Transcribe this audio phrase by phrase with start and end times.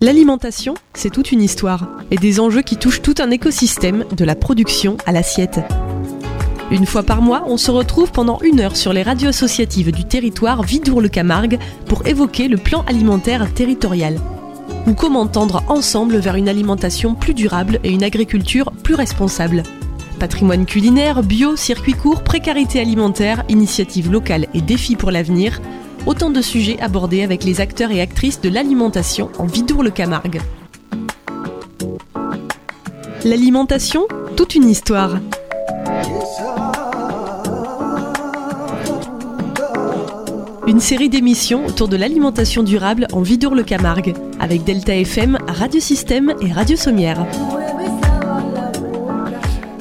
[0.00, 4.36] L'alimentation, c'est toute une histoire et des enjeux qui touchent tout un écosystème, de la
[4.36, 5.58] production à l'assiette.
[6.70, 10.04] Une fois par mois, on se retrouve pendant une heure sur les radios associatives du
[10.04, 14.20] territoire Vidour-le-Camargue pour évoquer le plan alimentaire territorial.
[14.86, 19.64] Ou comment tendre ensemble vers une alimentation plus durable et une agriculture plus responsable.
[20.20, 25.60] Patrimoine culinaire, bio, circuit court, précarité alimentaire, initiatives locales et défis pour l'avenir,
[26.06, 30.40] autant de sujets abordés avec les acteurs et actrices de l'alimentation en Vidour-le-Camargue.
[33.24, 35.18] L'alimentation, toute une histoire.
[40.68, 46.52] Une série d'émissions autour de l'alimentation durable en Vidour-le-Camargue, avec Delta FM, Radio Système et
[46.52, 47.26] Radio Sommière.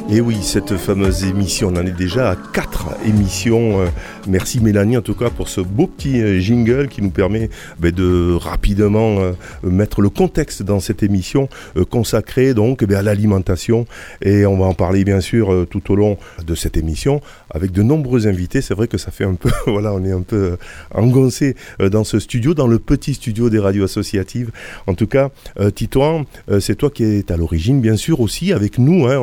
[0.10, 3.82] Et oui, cette fameuse émission, on en est déjà à quatre émissions.
[3.82, 3.88] Euh,
[4.26, 7.92] merci Mélanie en tout cas pour ce beau petit euh, jingle qui nous permet ben,
[7.92, 9.34] de rapidement euh,
[9.64, 11.50] mettre le contexte dans cette émission
[11.90, 13.86] consacrée donc ben, à l'alimentation.
[14.22, 17.84] Et on va en parler bien sûr tout au long de cette émission avec de
[17.84, 18.62] nombreux invités.
[18.62, 20.56] C'est vrai que ça fait un peu, voilà, on est un peu
[20.96, 24.52] engoncé dans ce studio, dans le petit studio des radios associatives.
[24.88, 25.32] En tout cas,
[25.76, 26.24] Titouan,
[26.62, 29.06] c'est toi qui es à l'origine bien sûr aussi avec nous.
[29.08, 29.18] Hein,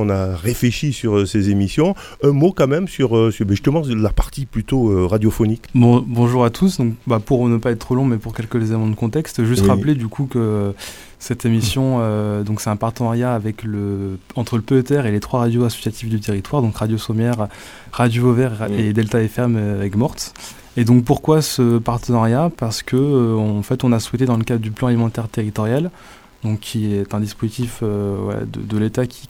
[0.75, 1.95] sur euh, ces émissions.
[2.23, 5.63] Un mot quand même sur, euh, sur ben, justement la partie plutôt euh, radiophonique.
[5.75, 6.79] Bon, bonjour à tous.
[6.79, 9.67] Donc, bah, pour ne pas être trop long, mais pour quelques éléments de contexte, juste
[9.67, 10.73] rappeler du coup que
[11.19, 12.01] cette émission,
[12.43, 16.21] donc c'est un partenariat avec le, entre le PETR et les trois radios associatives du
[16.21, 17.49] territoire, donc Radio Sommière,
[17.93, 20.35] Radio Vauvert et Delta FM avec Morte.
[20.77, 22.51] Et donc pourquoi ce partenariat?
[22.55, 25.91] Parce que en fait on a souhaité dans le cadre du plan alimentaire territorial
[26.45, 29.29] donc qui est un dispositif euh, de, l'État qui,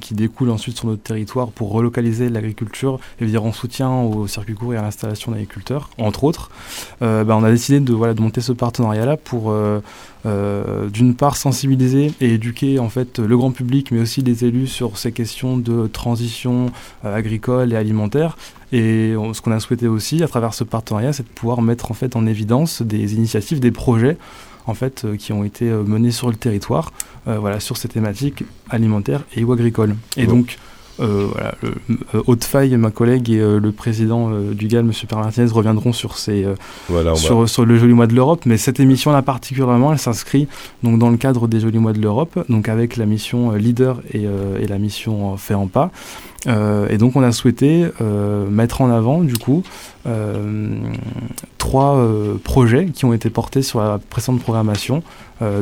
[0.00, 4.54] qui, découle ensuite sur notre territoire pour relocaliser l'agriculture et venir en soutien au circuit
[4.54, 6.50] court et à l'installation d'agriculteurs, entre autres.
[7.00, 9.80] Euh, bah, on a décidé de, voilà, monter ce partenariat-là pour, euh,
[10.88, 14.98] d'une part, sensibiliser et éduquer en fait le grand public, mais aussi les élus sur
[14.98, 16.70] ces questions de transition
[17.02, 18.36] agricole et alimentaire,
[18.72, 21.94] et ce qu'on a souhaité aussi à travers ce partenariat, c'est de pouvoir mettre en
[21.94, 24.16] fait en évidence des initiatives, des projets
[24.66, 26.92] en fait, euh, qui ont été euh, menés sur le territoire,
[27.28, 29.96] euh, voilà, sur ces thématiques alimentaires et ou agricoles.
[30.16, 30.58] Et donc,
[31.00, 31.54] voilà,
[32.26, 34.92] Haute Faille, ma collègue et le président du GAL, M.
[35.08, 36.46] Père Martinez, reviendront sur, ces,
[37.14, 38.42] sur, sur, le Joli Mois de l'Europe.
[38.46, 40.46] Mais cette émission-là particulièrement, elle s'inscrit
[40.82, 44.24] donc dans le cadre des Jolis Mois de l'Europe, donc avec la mission Leader et,
[44.60, 45.90] et la mission Fait en pas.
[46.46, 49.62] Euh, et donc on a souhaité euh, mettre en avant du coup
[50.06, 50.78] euh,
[51.58, 52.02] trois
[52.42, 55.02] projets qui ont été portés sur la précédente programmation,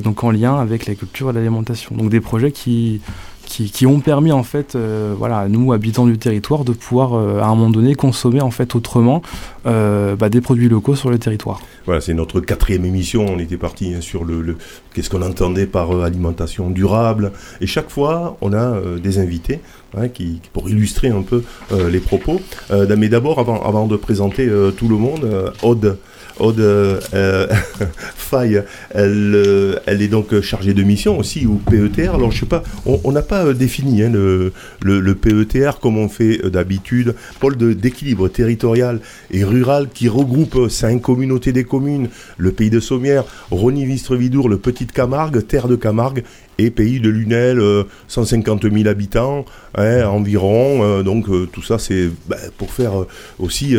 [0.02, 1.94] donc en lien avec la culture et l'alimentation.
[1.94, 3.00] Donc des projets qui
[3.48, 7.46] qui, ont permis en fait, euh, voilà, nous habitants du territoire, de pouvoir euh, à
[7.46, 9.22] un moment donné consommer en fait autrement
[9.66, 11.60] euh, bah, des produits locaux sur le territoire.
[11.86, 13.24] Voilà, c'est notre quatrième émission.
[13.26, 14.56] On était parti hein, sur le,
[14.92, 19.60] qu'est-ce qu'on entendait par alimentation durable, et chaque fois on a des invités
[19.96, 21.42] hein, qui, pour illustrer un peu
[21.90, 22.40] les propos.
[22.70, 25.98] mais d'abord, avant, avant de présenter tout le monde, Aude.
[26.38, 27.48] Aude euh,
[28.16, 32.14] Faye, elle, euh, elle est donc chargée de mission aussi, ou PETR.
[32.14, 36.38] Alors, je sais pas, on n'a pas euh, défini hein, le, PETR comme on fait
[36.50, 37.14] d'habitude.
[37.40, 39.00] Pôle d'équilibre territorial
[39.30, 44.92] et rural qui regroupe cinq communautés des communes, le pays de Sommières, Rony-Vistre-Vidour, le Petite
[44.92, 46.22] Camargue, Terre de Camargue
[46.58, 47.62] et pays de Lunel,
[48.08, 49.44] 150 000 habitants
[49.76, 51.02] hein, environ.
[51.02, 52.92] donc tout ça, c'est ben, pour faire
[53.38, 53.76] aussi,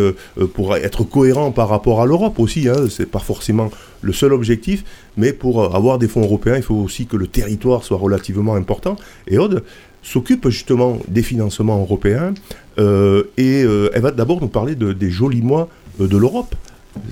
[0.54, 3.70] pour être cohérent par rapport à l'Europe aussi, hein, c'est pas forcément
[4.02, 4.84] le seul objectif,
[5.18, 8.56] mais pour euh, avoir des fonds européens, il faut aussi que le territoire soit relativement
[8.56, 8.96] important.
[9.28, 9.64] Et Aude
[10.02, 12.34] s'occupe justement des financements européens,
[12.78, 15.70] euh, et euh, elle va d'abord nous parler de, des jolis mois
[16.00, 16.56] de l'Europe.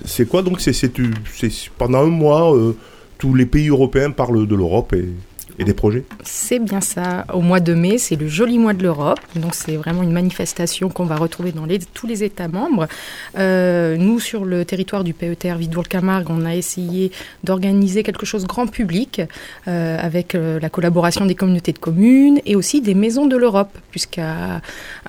[0.06, 0.92] C'est quoi donc C'est
[1.78, 2.54] pendant un mois,
[3.18, 5.10] tous les pays européens parlent de l'Europe et
[5.60, 7.26] et des projets C'est bien ça.
[7.34, 9.20] Au mois de mai, c'est le joli mois de l'Europe.
[9.36, 12.88] Donc c'est vraiment une manifestation qu'on va retrouver dans tous les États membres.
[13.38, 17.12] Euh, nous, sur le territoire du PETR Vidour-Camargue, on a essayé
[17.44, 19.22] d'organiser quelque chose grand public
[19.68, 23.78] euh, avec euh, la collaboration des communautés de communes et aussi des maisons de l'Europe,
[23.92, 24.62] puisqu'à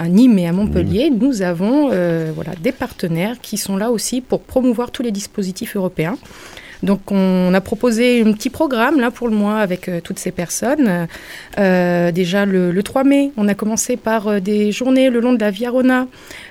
[0.02, 1.18] Nîmes et à Montpellier, mmh.
[1.18, 6.16] nous avons voilà, des partenaires qui sont là aussi pour promouvoir tous les dispositifs européens.
[6.82, 10.30] Donc on a proposé un petit programme là pour le mois avec euh, toutes ces
[10.30, 11.08] personnes.
[11.58, 15.40] Euh, déjà le, 3 mai, on a commencé par euh, des journées le long de
[15.40, 16.06] la Via Rona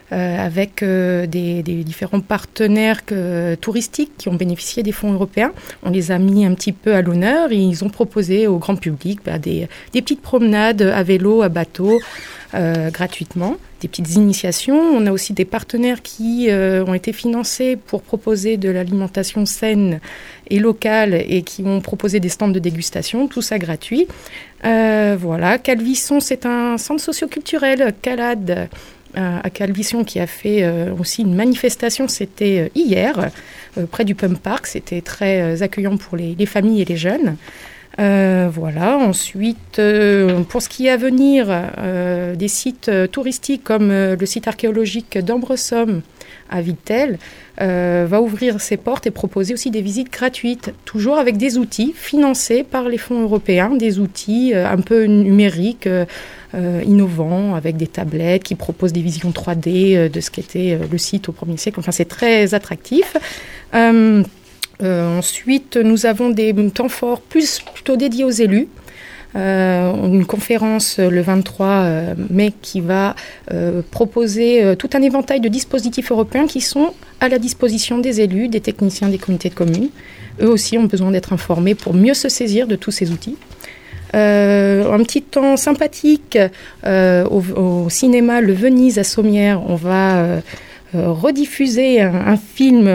[0.10, 3.02] avec des, différents partenaires
[3.60, 5.52] touristiques qui ont bénéficié des fonds européens.
[5.84, 8.78] On les a mis un petit peu à l'honneur et ils ont proposé au grand
[8.78, 12.00] public bah, des, des, petites promenades à vélo, à bateau,
[12.54, 14.80] gratuitement des petites initiations.
[14.80, 20.00] On a aussi des partenaires qui euh, ont été financés pour proposer de l'alimentation saine
[20.50, 24.08] et locale et qui ont proposé des stands de dégustation, tout ça gratuit.
[24.66, 28.70] Euh, voilà, Calvisson, c'est un centre socioculturel, Calade,
[29.18, 30.68] euh, à Calvisson, qui a fait
[31.00, 33.30] aussi une manifestation, c'était hier,
[33.92, 34.68] près du Pump Park.
[34.68, 37.36] C'était très accueillant pour les familles et les jeunes.
[38.00, 38.98] Euh, voilà.
[38.98, 44.48] Ensuite, euh, pour ce qui est à venir, euh, des sites touristiques comme le site
[44.48, 46.02] archéologique d'Ambresomme
[46.50, 47.18] à Vitel
[47.60, 52.64] va ouvrir ses portes et proposer aussi des visites gratuites, toujours avec des outils financés
[52.64, 55.90] par les fonds européens, des outils un peu numériques.
[56.86, 61.34] innovants avec des tablettes qui proposent des visions 3D de ce qu'était le site au
[61.34, 61.80] 1er siècle.
[61.80, 63.18] Enfin, c'est très attractif.
[64.84, 68.68] Euh, ensuite, nous avons des temps forts plus plutôt dédiés aux élus.
[69.36, 73.16] Euh, une conférence le 23 euh, mai qui va
[73.92, 78.62] proposer tout un éventail de dispositifs européens qui sont à la disposition des élus, des
[78.62, 79.90] techniciens des communautés de communes.
[80.42, 83.38] Eux aussi ont besoin d'être informés pour mieux se saisir de tous ces outils.
[84.14, 86.38] un petit temps sympathique
[86.86, 89.62] au, cinéma Le Venise à Sommières.
[89.68, 90.40] On va euh,
[90.94, 92.90] rediffuser un, film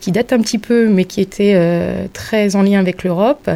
[0.00, 3.50] qui date un petit peu, mais qui était euh, très en lien avec l'Europe.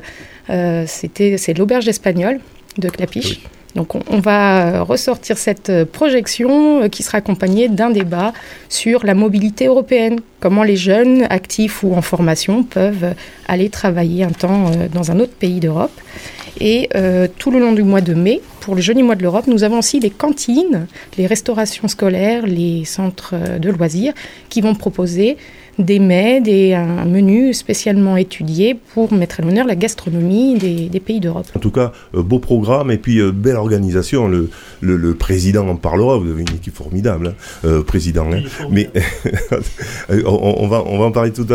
[0.48, 2.40] Euh, c'était c'est l'auberge espagnole
[2.78, 3.40] de Clapiche.
[3.76, 8.32] Donc on, va ressortir cette projection qui sera accompagnée d'un débat
[8.68, 13.14] sur la mobilité européenne, comment les jeunes actifs ou en formation peuvent
[13.46, 15.92] aller travailler un temps dans un autre pays d'Europe.
[16.58, 19.46] Et euh, tout le long du mois de mai, pour le joli mois de l'Europe,
[19.46, 20.86] nous avons aussi les cantines,
[21.16, 24.12] les restaurations scolaires, les centres de loisirs
[24.48, 25.36] qui vont proposer
[25.80, 31.20] des mets, des, un menu spécialement étudié pour mettre à l'honneur la gastronomie des, pays
[31.20, 31.46] d'Europe.
[31.54, 34.28] En tout cas, euh, beau programme et puis euh, belle organisation.
[34.28, 34.50] Le,
[34.80, 36.18] le, président en parlera.
[36.18, 37.34] Vous avez une équipe formidable, hein,
[37.64, 38.26] euh, président.
[38.32, 38.42] Hein.
[38.70, 38.90] Mais
[40.26, 41.46] on, va, on va en parler tout,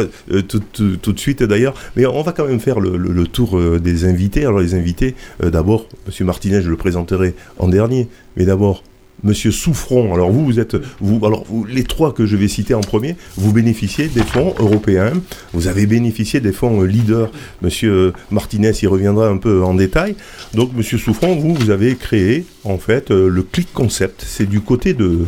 [0.47, 1.75] tout, tout, de suite d'ailleurs.
[1.95, 4.45] Mais on va quand même faire le, le tour des invités.
[4.45, 8.07] Alors les invités, d'abord, Monsieur Martinez, je le présenterai en dernier.
[8.37, 8.83] Mais d'abord,
[9.23, 12.81] Monsieur Souffron, alors vous, vous êtes, vous, alors les trois que je vais citer en
[12.81, 15.13] premier, vous bénéficiez des fonds européens,
[15.53, 17.31] vous avez bénéficié des fonds euh, leaders.
[17.61, 20.15] Monsieur euh, Martinez y reviendra un peu en détail.
[20.53, 24.23] Donc, Monsieur Souffron, vous, vous avez créé en fait euh, le Click Concept.
[24.25, 25.25] C'est du côté de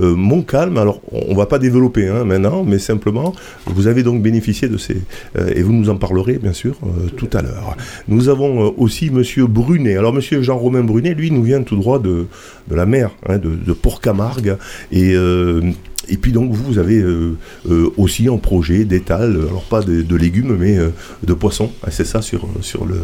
[0.00, 0.78] euh, Montcalm.
[0.78, 3.34] Alors, on va pas développer hein, maintenant, mais simplement,
[3.66, 5.02] vous avez donc bénéficié de ces
[5.54, 6.76] et vous nous en parlerez bien sûr
[7.16, 7.76] tout à l'heure.
[8.08, 9.96] Nous avons aussi Monsieur Brunet.
[9.96, 12.26] Alors, Monsieur Jean-Romain Brunet, lui, nous vient tout droit de,
[12.68, 14.56] de la mer, hein, de, de Port-Camargue
[14.90, 15.14] et
[16.12, 17.38] et puis donc vous, avez euh,
[17.70, 20.90] euh, aussi un projet d'étal, alors pas de, légumes mais euh,
[21.22, 21.72] de poissons.
[21.82, 23.00] Ah, c'est ça sur, sur, le,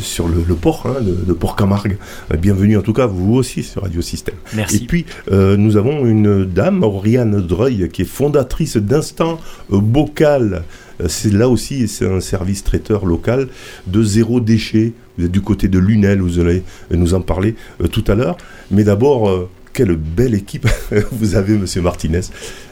[0.00, 1.98] sur le, port hein, de, Port-Camargue.
[2.40, 4.36] bienvenue en tout cas vous aussi sur Radio Système.
[4.54, 4.76] Merci.
[4.76, 10.62] Et puis nous avons une dame, Oriane Dreuil, qui est fondatrice d'Instant Bocal.
[11.08, 13.48] C'est là aussi, c'est un service traiteur local
[13.88, 14.92] de zéro déchet.
[15.16, 16.62] Vous êtes du côté de Lunel, vous allez
[16.92, 17.56] nous en parler
[17.90, 18.36] tout à l'heure.
[18.70, 20.68] Mais d'abord, quelle belle équipe
[21.12, 22.20] vous avez, monsieur Martinez.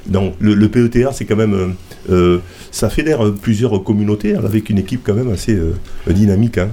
[0.07, 1.55] Donc, le, le PETR, c'est quand même.
[1.55, 1.69] Euh,
[2.11, 2.39] euh,
[2.71, 5.75] ça fédère plusieurs communautés avec une équipe quand même assez euh,
[6.09, 6.59] dynamique.
[6.59, 6.71] Hein.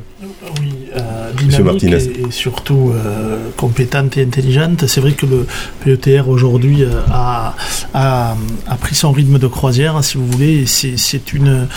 [1.37, 2.93] Dynamique et, surtout
[3.57, 4.85] compétente et intelligente.
[4.87, 5.45] C'est vrai que le
[5.83, 7.55] PETR aujourd'hui a,
[7.93, 8.35] a,
[8.79, 10.65] pris son rythme de croisière, si vous voulez.
[10.65, 11.67] C'est une,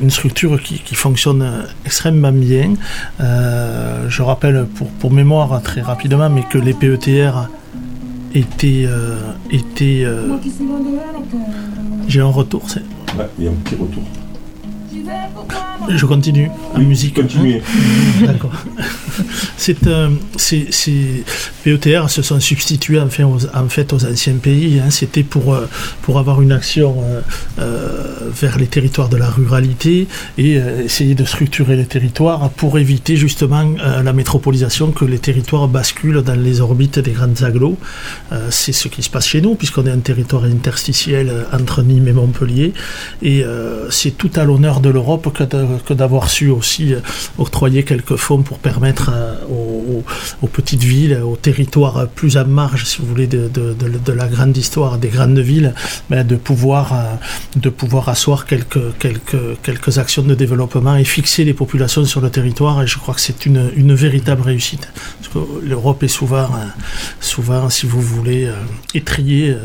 [0.00, 2.74] une structure qui, qui, fonctionne extrêmement bien.
[3.18, 7.48] je rappelle pour, pour mémoire très rapidement, mais que les PETR
[8.34, 8.84] était.
[8.86, 10.36] Euh, était euh,
[12.08, 12.62] J'ai un retour.
[12.68, 12.82] c'est
[13.38, 14.02] il y a un petit retour.
[15.88, 17.14] Je continue en musique.
[17.14, 17.62] Continuez.
[18.26, 18.52] D'accord.
[19.56, 20.66] c'est, euh, c'est,
[21.64, 24.80] PETR se sont substitués aux, en fait aux anciens pays.
[24.80, 24.90] Hein.
[24.90, 25.66] C'était pour, euh,
[26.02, 26.96] pour avoir une action
[27.58, 27.90] euh,
[28.40, 30.06] vers les territoires de la ruralité
[30.38, 30.54] et
[30.84, 36.34] essayer de structurer les territoires pour éviter justement la métropolisation, que les territoires basculent dans
[36.34, 37.76] les orbites des grandes agglos.
[38.50, 42.12] c'est ce qui se passe chez nous, puisqu'on est un territoire interstitiel entre Nîmes et
[42.12, 42.72] Montpellier.
[43.22, 43.44] Et
[43.90, 45.01] c'est tout à l'honneur de l'Europe
[45.32, 46.94] que d'avoir su aussi
[47.38, 49.10] octroyer quelques fonds pour permettre
[49.50, 54.98] aux, petites villes, aux territoires plus à marge, si vous voulez, de, la grande histoire
[54.98, 55.74] des grandes villes,
[56.10, 56.94] de, pouvoir,
[57.56, 62.30] de pouvoir asseoir quelques, quelques, quelques actions de développement et fixer les populations sur le
[62.30, 62.82] territoire.
[62.82, 64.88] Et je crois que c'est une, une véritable réussite.
[65.62, 66.48] L'Europe est souvent,
[67.20, 68.50] souvent, si vous voulez,
[68.94, 69.56] étriée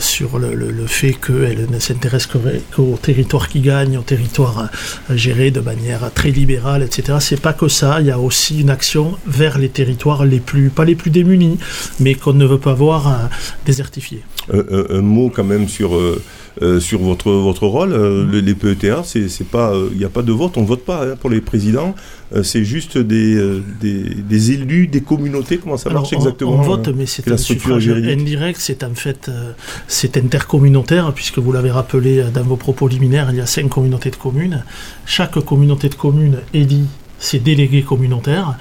[0.00, 5.50] sur le, le, fait qu'elle ne s'intéresse qu'au territoire qui gagne, au territoire euh, géré
[5.50, 7.18] de manière très libérale, etc.
[7.20, 10.70] C'est pas que ça, il y a aussi une action vers les territoires les plus,
[10.70, 11.58] pas les plus démunis,
[12.00, 13.12] mais qu'on ne veut pas voir euh,
[13.64, 14.22] désertifiés.
[14.52, 15.98] un mot quand même sur
[16.62, 17.92] euh, sur votre, votre rôle.
[17.92, 18.40] Euh, mm-hmm.
[18.40, 21.04] les, PETA, c'est pas, il euh, n'y a pas de vote, on ne vote pas
[21.04, 21.94] hein, pour les présidents.
[22.42, 25.58] c'est juste des, des, élus, des communautés.
[25.58, 28.58] Comment ça marche exactement On vote, mais c'est un suffrage indirect.
[28.58, 29.30] C'est en fait
[29.86, 34.10] c'est intercommunautaire, puisque vous l'avez rappelé dans vos propos liminaires, il y a cinq communautés
[34.10, 34.64] de communes.
[35.04, 36.86] Chaque communauté de communes élit
[37.18, 38.56] ses délégués communautaires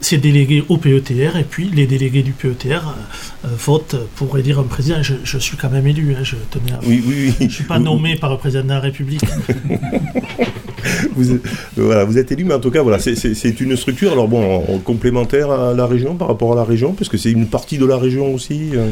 [0.00, 4.58] c'est délégué au PETR et puis les délégués du PETR euh, euh, votent pour élire
[4.58, 5.02] un président.
[5.02, 6.80] Je, suis quand même élu, hein, je tenais à...
[6.86, 7.34] Oui, oui, oui.
[7.40, 9.22] Je ne suis pas nommé par le président de la République.
[11.16, 11.42] vous, êtes,
[11.76, 15.50] voilà, vous êtes élu, mais en tout cas, voilà, c'est une structure, alors bon, complémentaire
[15.50, 17.96] à la région, par rapport à la région, parce que c'est une partie de la
[17.96, 18.88] région aussi euh,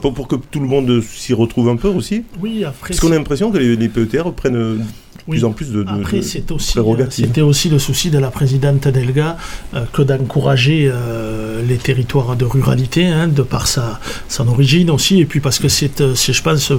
[0.00, 2.88] pour, pour, que tout le monde s'y retrouve un peu aussi Oui, après...
[2.88, 4.84] Parce qu'on a l'impression que les, les PETR prennent
[5.24, 6.42] plus en plus de, Après, aussi,
[6.78, 9.36] euh, c'était aussi le souci de la présidente Delga
[9.74, 15.20] euh, que d'encourager euh, les territoires de ruralité, hein, de par sa, son origine aussi,
[15.20, 16.72] et puis parce que c'est, je pense,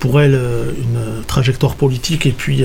[0.00, 2.62] pour elle une trajectoire politique, et puis,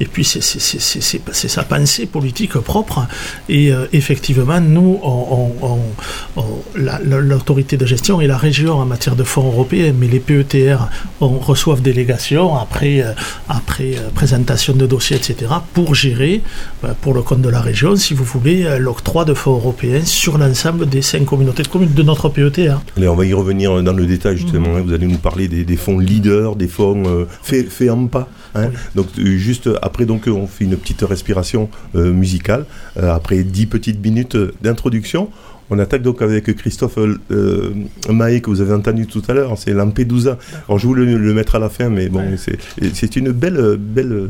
[0.00, 3.06] et puis c'est, sa pensée politique propre.
[3.48, 5.00] Et effectivement, nous,
[6.76, 10.88] l'autorité de gestion et la région en matière de fonds européens, mais les PETR
[11.20, 13.04] reçoivent délégation après,
[13.48, 16.42] après présentation de dossiers, etc., pour gérer,
[16.84, 20.04] euh, pour le compte de la région, si vous voulez, euh, l'octroi de fonds européens
[20.04, 22.68] sur l'ensemble des cinq communautés de communes de notre PET.
[22.68, 22.82] Hein.
[22.96, 24.76] Allez, on va y revenir dans le détail, justement.
[24.76, 24.82] Hein.
[24.84, 28.28] Vous allez nous parler des, fonds leaders, des euh, fait, fait en pas.
[28.54, 28.70] Hein.
[28.94, 32.66] Donc, juste après, donc, on fait une petite respiration musicale.
[32.96, 35.30] après dix petites minutes d'introduction,
[35.74, 37.74] on attaque donc avec Christophe euh,
[38.08, 40.38] Maé que vous avez entendu tout à l'heure, c'est Lampedusa.
[40.68, 42.22] Alors je voulais le, mettre à la fin, mais bon,
[42.94, 44.28] c'est une belle, belle,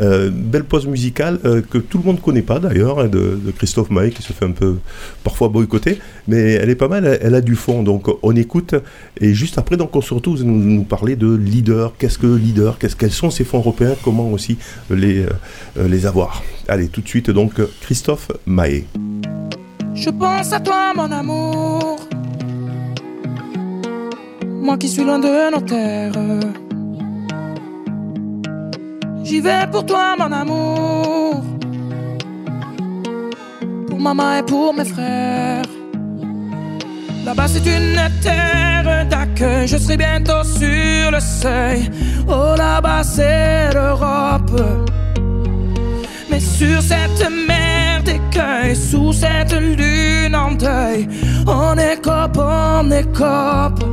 [0.00, 3.38] euh, belle pause musicale euh, que tout le monde ne connaît pas d'ailleurs, hein, de,
[3.56, 4.76] Christophe Maé qui se fait un peu
[5.22, 5.98] parfois boycotter,
[6.28, 8.74] mais elle est pas mal, elle, a du fond, donc on écoute.
[9.20, 12.78] Et juste après, donc on se retrouve nous, nous parler de leader, qu'est-ce que leader,
[12.78, 14.58] qu'est-ce quels sont ces fonds européens, comment aussi
[14.90, 15.24] les,
[15.76, 16.42] les avoir?
[16.68, 18.84] Allez, tout de suite donc Christophe Maé.
[19.94, 21.96] Je pense à toi, mon amour.
[24.44, 26.12] Moi qui suis loin de nos terres.
[29.22, 31.42] J'y vais pour toi, mon amour.
[33.88, 35.62] Pour maman et pour mes frères.
[37.24, 39.66] Là-bas, c'est une terre d'accueil.
[39.68, 41.90] Je serai bientôt sur le seuil.
[42.28, 44.60] Oh, là-bas, c'est l'Europe.
[46.30, 47.63] Mais sur cette mer
[48.74, 51.08] sous cette lune en deuil.
[51.46, 53.84] On écope, on écope.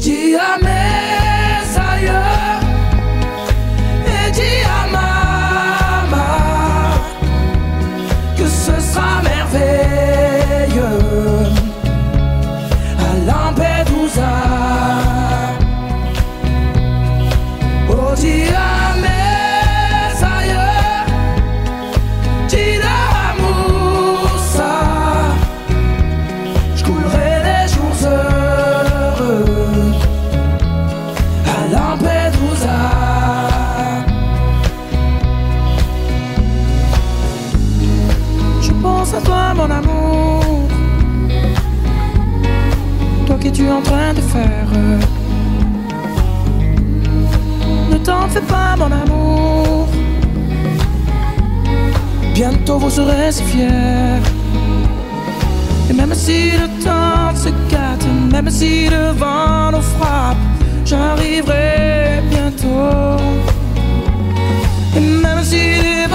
[0.00, 2.10] Dis à mes aïeux
[4.06, 6.16] et dis à maman
[8.36, 10.82] que ce sera merveilleux
[12.98, 14.49] à Lampedusa.
[43.80, 44.70] En train de faire
[47.90, 49.88] Ne t'en fais pas, mon amour.
[52.34, 54.22] Bientôt vous serez si fiers.
[55.88, 60.44] Et même si le temps se gâte, même si le vent nous frappe,
[60.84, 63.16] j'arriverai bientôt.
[64.96, 66.06] Et même si les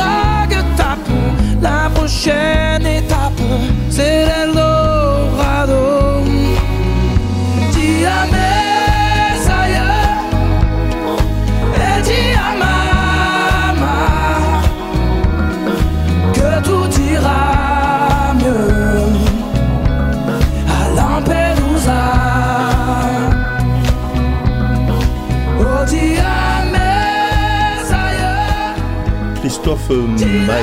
[29.66, 29.98] Christophe
[30.46, 30.62] Maé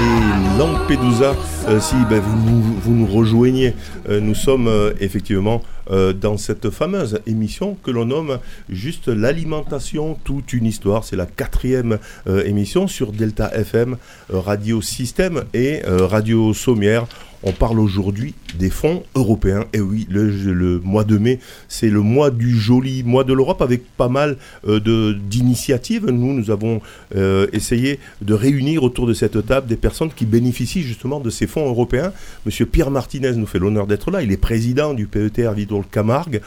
[0.61, 1.35] Lampedusa,
[1.81, 3.75] si ben, vous, nous rejoignez.
[4.09, 11.03] nous sommes effectivement dans cette fameuse émission que l'on nomme juste l'alimentation, toute une histoire.
[11.03, 11.99] C'est la quatrième
[12.45, 13.97] émission sur Delta FM,
[14.31, 17.07] Radio Système et Radio Sommière.
[17.45, 19.65] On parle aujourd'hui des fonds européens.
[19.73, 23.83] Et oui, le, mois de mai, c'est le mois du joli mois de l'Europe avec
[23.97, 26.07] pas mal euh, d'initiatives.
[26.07, 26.81] Nous, nous avons
[27.17, 31.47] euh, essayé de réunir autour de cette table des personnes qui bénéficient justement de ces
[31.47, 32.13] fonds européens.
[32.47, 34.23] Monsieur Pierre Martinez nous fait l'honneur d'être là.
[34.23, 36.41] Il est président du PETR Vidol Camargue.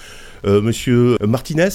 [0.46, 1.70] Euh, monsieur Martinez,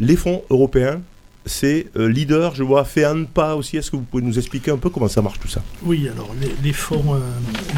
[0.00, 1.02] les fonds européens,
[1.46, 3.76] c'est euh, leader, je vois, fait un pas aussi.
[3.76, 5.62] Est-ce que vous pouvez nous expliquer un peu comment ça marche tout ça?
[5.82, 6.30] Oui, alors
[6.62, 7.16] les, fonds,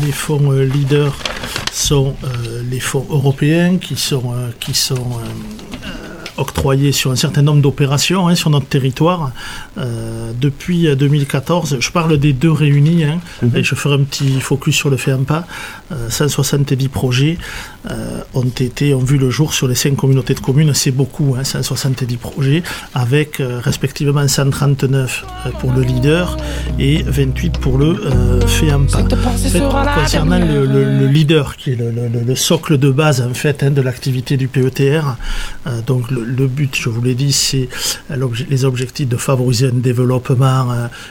[0.02, 1.16] les fonds euh, euh, leaders
[1.72, 2.14] sont
[2.70, 5.18] les fonds européens qui sont, qui sont
[6.36, 9.32] octroyés sur un certain nombre d'opérations hein, sur notre territoire
[10.40, 11.78] depuis 2014.
[11.80, 13.56] Je parle des deux réunis hein, mhm.
[13.56, 15.46] et je ferai un petit focus sur le FEAMPA.
[16.08, 17.38] 170 projets
[18.34, 20.72] ont été ont vu le jour sur les cinq communautés de communes.
[20.74, 22.62] C'est beaucoup, hein, 170 projets
[22.94, 26.36] avec respectivement 139 euh, pour le leader
[26.78, 29.04] et 28 pour le euh, FEAMPA.
[30.00, 34.48] concernant le, leader, qui est le, socle de base en fait hein, de l'activité du
[34.48, 35.16] PETR,
[35.66, 37.68] euh, donc le, but, je vous l'ai dit, c'est
[38.48, 40.66] les objectifs de favoriser un développement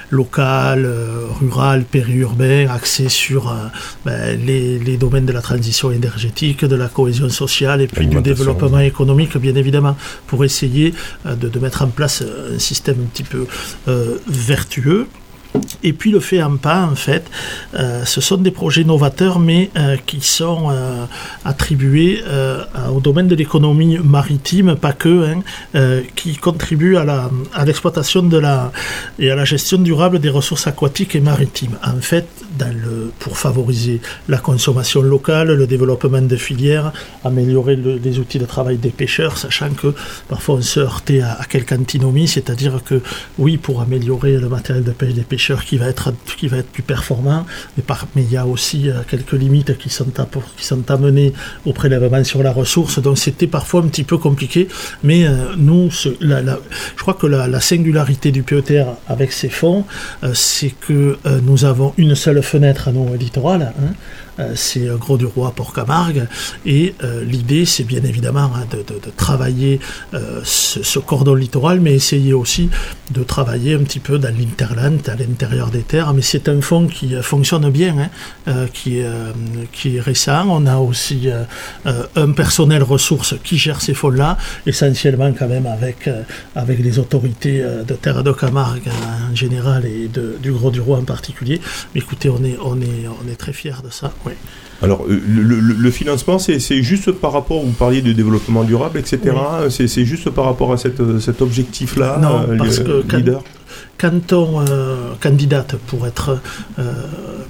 [0.10, 0.90] local,
[1.40, 3.56] rural, périurbain, axé sur
[4.06, 8.80] ben, les, domaines de la transition énergétique, de la cohésion sociale et puis du développement
[8.80, 9.96] économique, bien évidemment,
[10.28, 10.94] pour essayer
[11.26, 13.46] de, de mettre en place un système un petit peu
[13.88, 15.08] euh, vertueux
[15.84, 17.26] et puis le fait pas en fait,
[17.76, 21.06] euh, ce sont des projets novateurs, mais euh, qui sont euh,
[21.46, 22.22] attribués
[22.94, 25.36] au domaine de l'économie maritime, pas que,
[25.76, 28.72] hein, qui contribuent à, à l'exploitation la
[29.20, 31.78] et à la gestion durable des ressources aquatiques et maritimes.
[31.84, 32.28] En fait,
[33.20, 36.92] pour favoriser la consommation locale, le développement de filières,
[37.24, 39.94] améliorer les outils de travail des pêcheurs, sachant que
[40.28, 43.02] parfois on se heurtait à, à quelques antinomies, c'est-à-dire que
[43.38, 46.14] oui, pour améliorer le matériel de pêche des pêcheurs, qui va être,
[46.74, 47.46] plus performant,
[47.76, 50.06] mais, par, il y a aussi euh, quelques limites qui sont,
[50.90, 51.34] amenées
[51.66, 54.68] au prélèvement sur la ressource, donc c'était parfois un petit peu compliqué,
[55.04, 59.86] mais euh, nous, je crois que la, singularité du PETR avec ces fonds,
[60.24, 63.94] euh, c'est que nous avons une seule fenêtre à nos littorales, hein,
[64.56, 66.28] c'est Gros du Roi Port Camargue.
[66.66, 68.84] Et euh, l'idée, c'est bien évidemment hein, de,
[69.16, 69.80] travailler
[70.14, 72.70] euh, ce, cordon littoral, mais essayer aussi
[73.12, 76.14] de travailler un petit peu dans l'interland, à l'intérieur des terres.
[76.14, 78.10] Mais c'est un fonds qui fonctionne bien,
[78.48, 80.46] hein, qui, est, récent.
[80.50, 81.30] On a aussi
[82.16, 86.10] un personnel ressources qui gère ces fonds-là, essentiellement quand même avec,
[86.56, 88.90] les autorités de Terre de Camargue
[89.32, 91.62] en général et du Gros du Roi en particulier.
[91.94, 94.12] Mais écoutez, on est très fiers de ça.
[94.84, 99.20] Alors, euh, le, financement, c'est juste par rapport, vous parliez de développement durable, etc.
[99.70, 103.44] C'est juste par rapport à cet objectif-là, non, euh, parce que leader?
[103.98, 106.40] quand on euh, candidate pour être,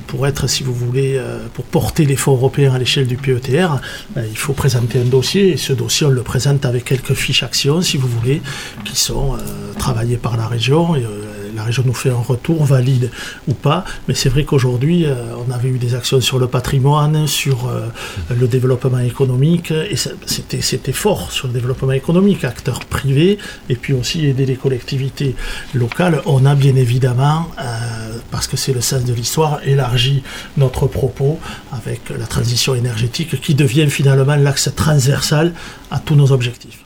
[0.05, 1.19] pour être, si vous voulez,
[1.55, 3.81] pour porter les fonds européens à l'échelle du PETR,
[4.15, 7.81] il faut présenter un dossier et ce dossier, on le présente avec quelques fiches actions,
[7.81, 8.43] si vous voulez,
[8.85, 9.35] qui sont
[9.79, 10.95] travaillées par la région.
[10.95, 11.03] Et,
[11.55, 13.11] la région nous fait un retour, valide
[13.47, 13.83] ou pas.
[14.07, 15.13] Mais c'est vrai qu'aujourd'hui, euh,
[15.47, 17.87] on avait eu des actions sur le patrimoine, sur euh,
[18.35, 23.37] le développement économique, et c'était fort sur le développement économique, acteurs privés,
[23.69, 25.35] et puis aussi aider les collectivités
[25.73, 26.21] locales.
[26.25, 30.23] On a bien évidemment, euh, parce que c'est le sens de l'histoire, élargi
[30.57, 31.39] notre propos
[31.71, 35.53] avec la transition énergétique qui devient finalement l'axe transversal
[35.91, 36.79] à tous nos objectifs.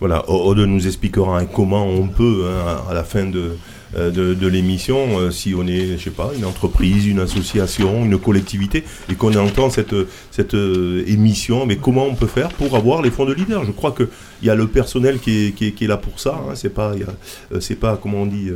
[0.00, 3.56] Voilà, Aude nous expliquera comment on peut, hein, à la fin de,
[3.96, 8.18] euh, de, l'émission, euh, si on est, je sais pas, une entreprise, une association, une
[8.18, 9.94] collectivité, et qu'on entend cette,
[10.30, 13.72] cette euh, émission, mais comment on peut faire pour avoir les fonds de leader Je
[13.72, 14.08] crois qu'il
[14.42, 16.40] y a le personnel qui est, qui est, là pour ça.
[16.48, 16.94] Hein, c'est pas,
[17.60, 18.50] c'est pas, comment on dit,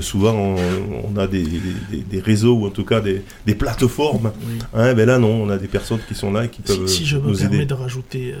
[0.00, 0.56] souvent
[1.04, 1.44] on, a des,
[1.90, 4.32] des, réseaux ou en tout cas des, des plateformes.
[4.74, 6.98] Hein, ben là, non, on a des personnes qui sont là et qui peuvent si,
[6.98, 8.34] si je me permets de rajouter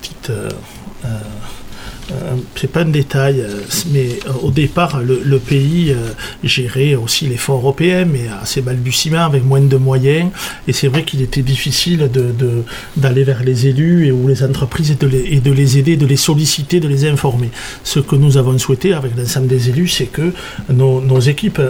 [0.00, 0.48] petite euh,
[2.56, 3.60] c'est pas un détail, euh,
[3.92, 5.94] mais euh, au départ, le, pays
[6.44, 10.30] gérait aussi les fonds européens, mais assez balbutiement, avec moins de moyens.
[10.68, 12.10] Et c'est vrai qu'il était difficile
[12.96, 16.78] d'aller vers les élus et ou les entreprises et de les aider, de les solliciter,
[16.78, 17.50] de les informer.
[17.84, 20.32] Ce que nous avons souhaité avec l'ensemble des élus, c'est que
[20.68, 21.60] nos, équipes,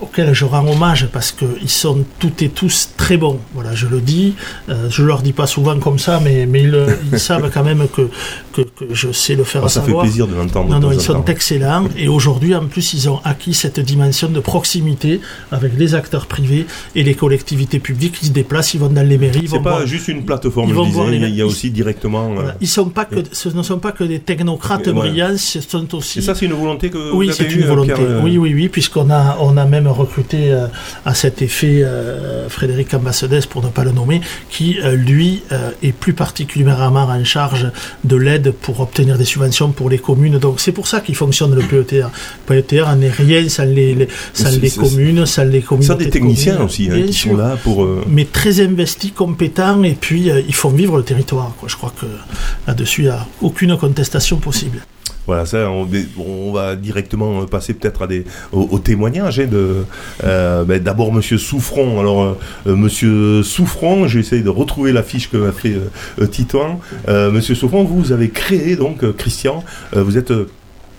[0.00, 4.00] auxquelles je rends hommage, parce qu'ils sont toutes et tous très bons, voilà, je le
[4.00, 4.34] dis,
[4.68, 8.08] je leur dis pas souvent comme ça, mais, mais ils, savent quand même que,
[8.52, 10.02] que je sais le faire ah, ça savoir.
[10.02, 10.70] fait plaisir de l'entendre.
[10.70, 11.88] Non, non, ils sont excellents.
[11.96, 16.66] Et aujourd'hui, en plus, ils ont acquis cette dimension de proximité avec les acteurs privés
[16.94, 19.48] et les collectivités publiques qui se déplacent, ils vont dans les mairies.
[19.48, 22.34] C'est pas juste une plateforme, ils disais, il y a aussi directement.
[22.34, 22.56] Voilà.
[22.60, 26.18] Ils sont pas que, ce ne sont pas que des technocrates brillants, ce sont aussi.
[26.18, 27.94] Et ça, c'est une volonté que oui, c'est une volonté.
[28.22, 30.66] Oui, oui, oui, puisqu'on a, on a même recruté euh,
[31.04, 35.42] à cet effet euh, Frédéric Ambassadès, pour ne pas le nommer, qui euh, lui
[35.82, 37.70] est plus particulièrement en charge
[38.04, 40.38] de l'aide pour obtenir des subventions pour les communes.
[40.38, 42.10] Donc c'est pour ça qu'il fonctionne le PETR.
[42.48, 44.08] Le PETR n'est rien sans les, les,
[44.60, 45.86] les communes, sans les communes.
[45.86, 47.86] Ça des techniciens aussi hein, qui sont là pour.
[48.08, 51.52] Mais très investis, compétents, et puis ils font vivre le territoire.
[51.58, 51.68] Quoi.
[51.68, 52.06] Je crois que
[52.66, 54.80] là-dessus, il n'y a aucune contestation possible.
[55.26, 59.84] Voilà, ça, on, va directement passer peut-être à des au, témoignages hein, de
[60.22, 61.98] euh, ben, d'abord Monsieur Souffron.
[61.98, 65.76] Alors euh, euh, Monsieur Souffron, j'essaie de retrouver la fiche que m'a fait
[66.30, 66.80] Titouan.
[67.08, 70.32] Monsieur Souffron, vous avez créé donc Christian, vous êtes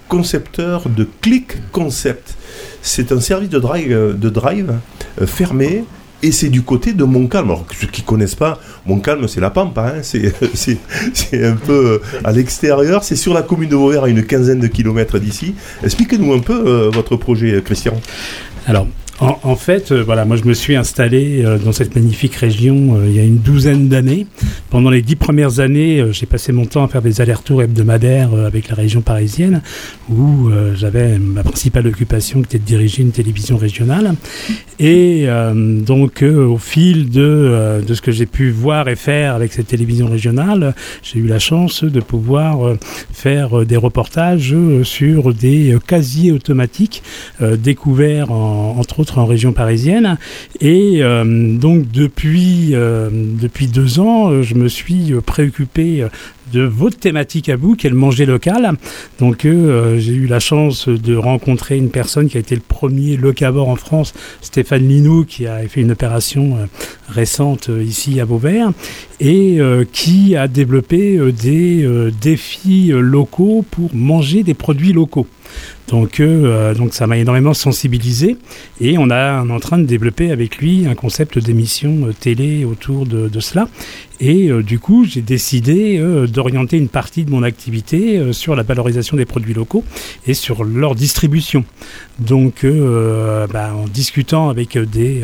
[0.07, 2.35] concepteur de Click Concept.
[2.81, 4.73] C'est un service de drive, de drive
[5.25, 5.83] fermé
[6.23, 7.51] et c'est du côté de Montcalm.
[7.51, 10.01] Alors, ceux qui connaissent pas, Montcalm, c'est la Pampa, hein.
[10.03, 14.59] c'est un peu euh, à l'extérieur, c'est sur la commune de Vauvert, à une quinzaine
[14.59, 15.55] de kilomètres d'ici.
[15.83, 17.93] Expliquez-nous un peu euh, votre projet, Christian.
[18.65, 18.87] Alors,
[19.19, 23.05] en, fait, euh, voilà, moi je me suis installé euh, dans cette magnifique région euh,
[23.07, 24.27] il y a une douzaine d'années.
[24.69, 28.67] Pendant les dix premières années, j'ai passé mon temps à faire des allers-retours hebdomadaires avec
[28.67, 29.61] la région parisienne,
[30.09, 34.15] où j'avais ma principale occupation qui était de diriger une télévision régionale.
[34.79, 39.67] Et donc, au fil de, de ce que j'ai pu voir et faire avec cette
[39.67, 42.75] télévision régionale, j'ai eu la chance de pouvoir
[43.13, 47.01] faire des reportages sur des casiers automatiques
[47.39, 50.17] découverts en, entre autres en région parisienne.
[50.61, 51.23] Et euh,
[51.57, 56.05] donc depuis, euh, depuis deux ans, euh, je me suis préoccupé
[56.53, 58.73] de votre thématique à vous, qui est le manger local.
[59.19, 63.67] Donc j'ai eu la chance de rencontrer une personne qui a été le premier locavore
[63.67, 66.57] en France, Stéphane Linou, qui a fait une opération
[67.09, 68.71] récente ici à Vauvert,
[69.19, 69.59] et
[69.91, 71.89] qui a développé des
[72.21, 75.27] défis locaux pour manger des produits locaux.
[75.87, 78.37] Donc, euh, donc ça m'a énormément sensibilisé
[78.81, 82.65] et on, a, est en train de développer avec lui un concept d'émission euh, télé
[82.65, 83.67] autour de, cela.
[84.19, 89.17] Et euh, du coup, j'ai décidé d'orienter une partie de mon activité sur la valorisation
[89.17, 89.83] des produits locaux
[90.25, 91.65] et sur leur distribution.
[92.19, 95.23] Donc, bah, en discutant avec des,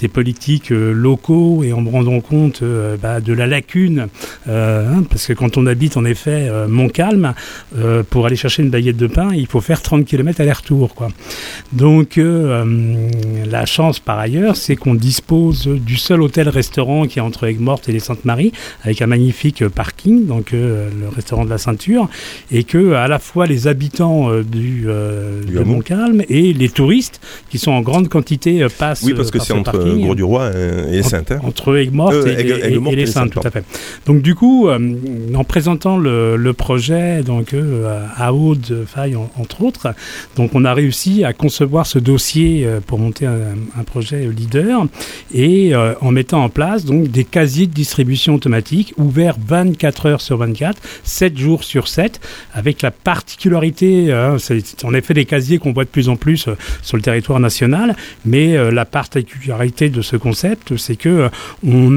[0.00, 2.64] des politiques locaux et en me rendant compte
[3.00, 4.08] bah, de la lacune,
[4.48, 7.34] hein, parce que quand on habite en effet Montcalm,
[8.10, 10.94] pour aller chercher une baguette de pain, il faut faire 30 km aller-retour.
[10.94, 11.08] Quoi.
[11.72, 17.22] Donc euh, euh, la chance par ailleurs, c'est qu'on dispose du seul hôtel-restaurant qui est
[17.22, 21.58] entre Aigues-Mortes et les Saintes-Maries, avec un magnifique parking, donc euh, le restaurant de la
[21.58, 22.08] Ceinture,
[22.50, 27.20] et que à la fois les habitants du, de Montcalm et les touristes
[27.50, 29.02] qui sont en grande quantité passent.
[29.02, 30.50] Oui, parce que c'est entre Gros-du-Roi
[30.88, 31.32] et les Saintes.
[31.32, 31.40] Hein.
[31.42, 33.64] Entre Aigues-Mortes et, les Saintes, tout à fait.
[34.06, 37.54] Donc du coup, en présentant le, projet donc
[38.16, 39.16] à Aude Faille
[39.52, 39.94] entre autres,
[40.36, 44.86] donc on a réussi à concevoir ce dossier euh, pour monter un, projet leader
[45.34, 50.20] et euh, en mettant en place donc des casiers de distribution automatique ouverts 24 heures
[50.20, 52.20] sur 24, 7 jours sur 7,
[52.54, 56.48] avec la particularité, hein, c'est en effet des casiers qu'on voit de plus en plus
[56.48, 61.28] euh, sur le territoire national, mais la particularité de ce concept, c'est que
[61.66, 61.90] on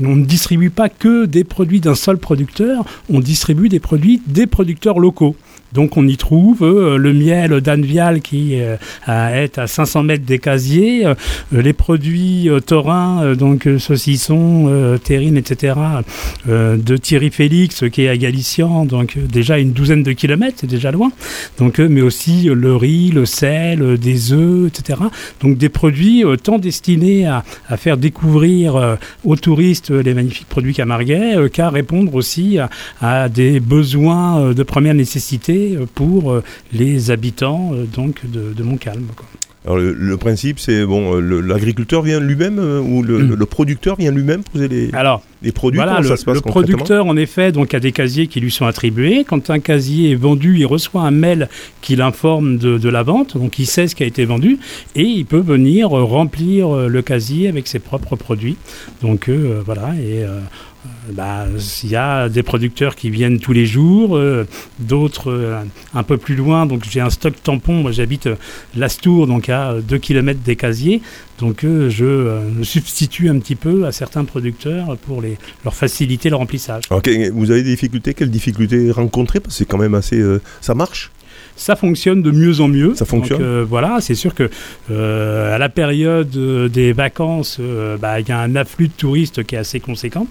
[0.00, 4.46] on ne distribue pas que des produits d'un seul producteur, on distribue des produits des
[4.46, 5.36] producteurs locaux.
[5.76, 10.38] Donc on y trouve euh, le miel d'Anvial qui euh, est à 500 mètres des
[10.38, 11.14] casiers, euh,
[11.52, 15.74] les produits taurins, donc saucissons, terrines, etc.,
[16.46, 20.90] de Thierry Félix qui est à Galician, donc déjà une douzaine de kilomètres, c'est déjà
[20.90, 21.12] loin.
[21.78, 25.00] Mais aussi le riz, le sel, des œufs, etc.
[25.42, 27.44] Donc des produits tant destinés à,
[27.76, 32.58] faire découvrir aux touristes les magnifiques produits camarguais qu'à répondre aussi
[33.02, 39.06] à des besoins de première nécessité pour euh, les habitants euh, donc de, Montcalm.
[39.64, 43.34] Alors le, principe, c'est bon, euh, l'agriculteur vient lui-même ou hmm.
[43.34, 45.78] le, producteur vient lui-même poser les, Alors, les produits.
[45.80, 48.52] Voilà, le, ça se passe le producteur, en effet, donc a des casiers qui lui
[48.52, 49.24] sont attribués.
[49.24, 51.48] Quand un casier est vendu, il reçoit un mail
[51.80, 54.58] qui l'informe de, la vente, donc il sait ce qui a été vendu
[54.94, 58.56] et il peut venir remplir le casier avec ses propres produits.
[59.02, 59.28] Donc
[59.64, 60.24] voilà et
[61.10, 61.46] bah,
[61.82, 64.20] il y a des producteurs qui viennent tous les jours,
[64.78, 65.62] d'autres
[65.94, 66.66] un peu plus loin.
[66.66, 67.74] Donc j'ai un stock tampon.
[67.82, 68.28] Moi j'habite
[68.74, 71.02] Lastour, donc à 2 km des casiers.
[71.38, 76.36] Donc je me substitue un petit peu à certains producteurs pour les, leur faciliter le
[76.36, 76.84] remplissage.
[76.90, 78.14] vous avez des difficultés?
[78.14, 80.22] Quelles difficultés rencontrées Parce que c'est quand même assez...
[80.60, 81.10] ça marche
[81.56, 82.94] ça fonctionne de mieux en mieux.
[82.94, 83.42] Ça fonctionne.
[83.42, 84.50] Euh, voilà, c'est sûr que
[84.90, 87.60] euh, à la période euh, des vacances,
[88.00, 90.26] bah, il y a un afflux de touristes qui est assez conséquent.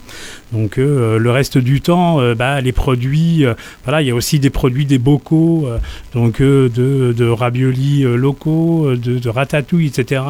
[0.54, 3.46] Donc le reste du temps, bah, les produits,
[3.84, 5.68] voilà, il y a aussi des produits des bocaux,
[6.14, 10.22] donc de, de raviolis locaux, de, de, ratatouille, etc.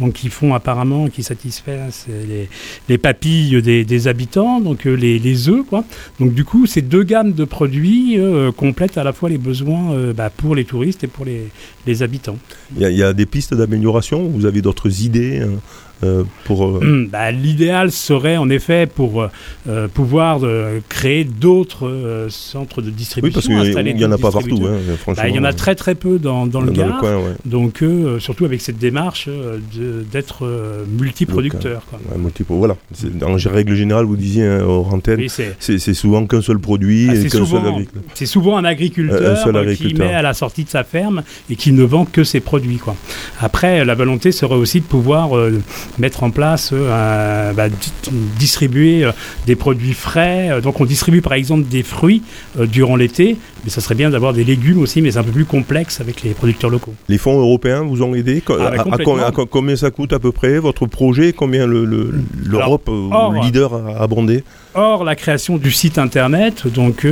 [0.00, 2.48] Donc qui font apparemment, qui satisfassent les,
[2.88, 5.84] les papilles des, des, habitants, donc les, les œufs, quoi.
[6.20, 8.18] Donc du coup, ces deux gammes de produits
[8.56, 11.48] complètent à la fois les besoins bah, pour les touristes et pour les,
[11.86, 12.38] les habitants.
[12.76, 14.28] Il y, a des pistes d'amélioration?
[14.28, 15.60] Vous avez d'autres idées hein?
[16.04, 19.28] Euh, pour euh, hum, bah, L'idéal serait en effet pour
[19.68, 20.40] euh, pouvoir
[20.88, 23.52] créer d'autres centres de distribution.
[23.52, 25.22] Oui, parce qu'il n'y en a pas partout, hein, franchement.
[25.22, 27.02] Bah, il y en a très très peu dans, dans le Gard.
[27.44, 27.82] Donc,
[28.18, 29.28] surtout avec cette démarche
[30.12, 30.48] d'être
[30.98, 31.82] multiproducteur.
[32.48, 32.76] voilà.
[33.22, 34.64] En règle générale, vous disiez hein,
[35.58, 37.08] c'est souvent qu'un seul produit.
[37.10, 37.14] Ah,
[38.14, 39.38] c'est souvent, un agriculteur,
[39.76, 42.76] qui met à la sortie de sa ferme et qui ne vend que ses produits.
[42.76, 42.94] Quoi.
[43.40, 45.30] Après, la volonté serait aussi de pouvoir
[45.98, 47.68] mettre en place, euh, bah,
[48.38, 49.12] distribuer euh,
[49.46, 50.50] des produits frais.
[50.50, 52.22] Euh, donc on distribue par exemple des fruits
[52.56, 55.44] durant l'été, mais ça serait bien d'avoir des légumes aussi, mais c'est un peu plus
[55.44, 56.94] complexe avec les producteurs locaux.
[57.08, 58.42] Les fonds européens vous ont aidé?
[58.48, 60.58] Ah, à, Combien ça coûte à peu près?
[60.58, 64.44] Votre projet Combien l'Europe, le, leader, a abondé?
[64.74, 67.06] Or, la création du site internet, donc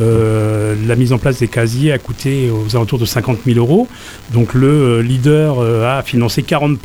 [0.00, 3.88] la mise en place des casiers a coûté aux alentours de 50 000 euros.
[4.32, 6.78] Donc le leader a financé 40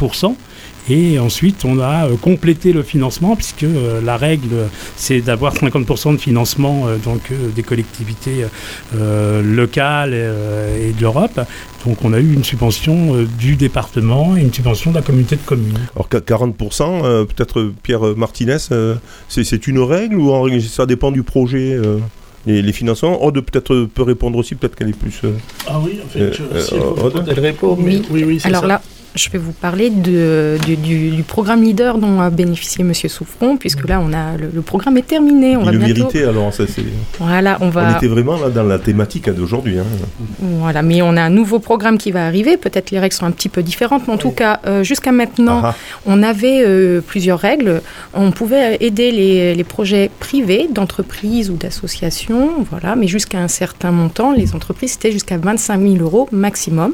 [0.90, 6.14] et ensuite, on a euh, complété le financement, puisque euh, la règle, c'est d'avoir 50%
[6.14, 8.46] de financement euh, donc, des collectivités
[8.94, 11.40] locales et de l'Europe.
[11.86, 15.42] Donc on a eu une subvention du département et une subvention de la communauté de
[15.42, 15.78] communes.
[15.96, 18.58] Alors 40%, peut-être Pierre Martinez,
[19.30, 21.78] c'est une règle ou ça dépend du projet
[22.46, 23.24] les, financements?
[23.24, 25.22] Aude peut-être peut répondre aussi, peut-être qu'elle est plus.
[25.68, 27.78] ah oui, en fait, si elle, répond.
[27.80, 28.82] oui, oui, Alors là,
[29.16, 34.02] je vais vous parler de, du, programme leader dont a bénéficié Monsieur Souffron, puisque là,
[34.02, 35.58] on a le, programme est terminé.
[35.58, 35.94] On va bientôt...
[35.94, 36.84] vérité, alors ça c'est.
[37.20, 37.94] Voilà, on va.
[37.94, 39.80] On était vraiment là dans la thématique d'aujourd'hui.
[39.80, 39.86] Hein.
[40.40, 42.58] Voilà, mais on a un nouveau programme qui va arriver.
[42.58, 45.62] Peut-être les règles sont un petit peu différentes, mais en tout cas, euh, jusqu'à maintenant,
[45.64, 46.02] ah ah.
[46.06, 47.82] on avait euh, plusieurs règles.
[48.14, 53.92] On pouvait aider les, les projets privés, d'entreprises ou d'associations, voilà, mais jusqu'à un certain
[53.92, 54.32] montant.
[54.32, 56.94] Les entreprises, c'était jusqu'à 25 000 euros maximum.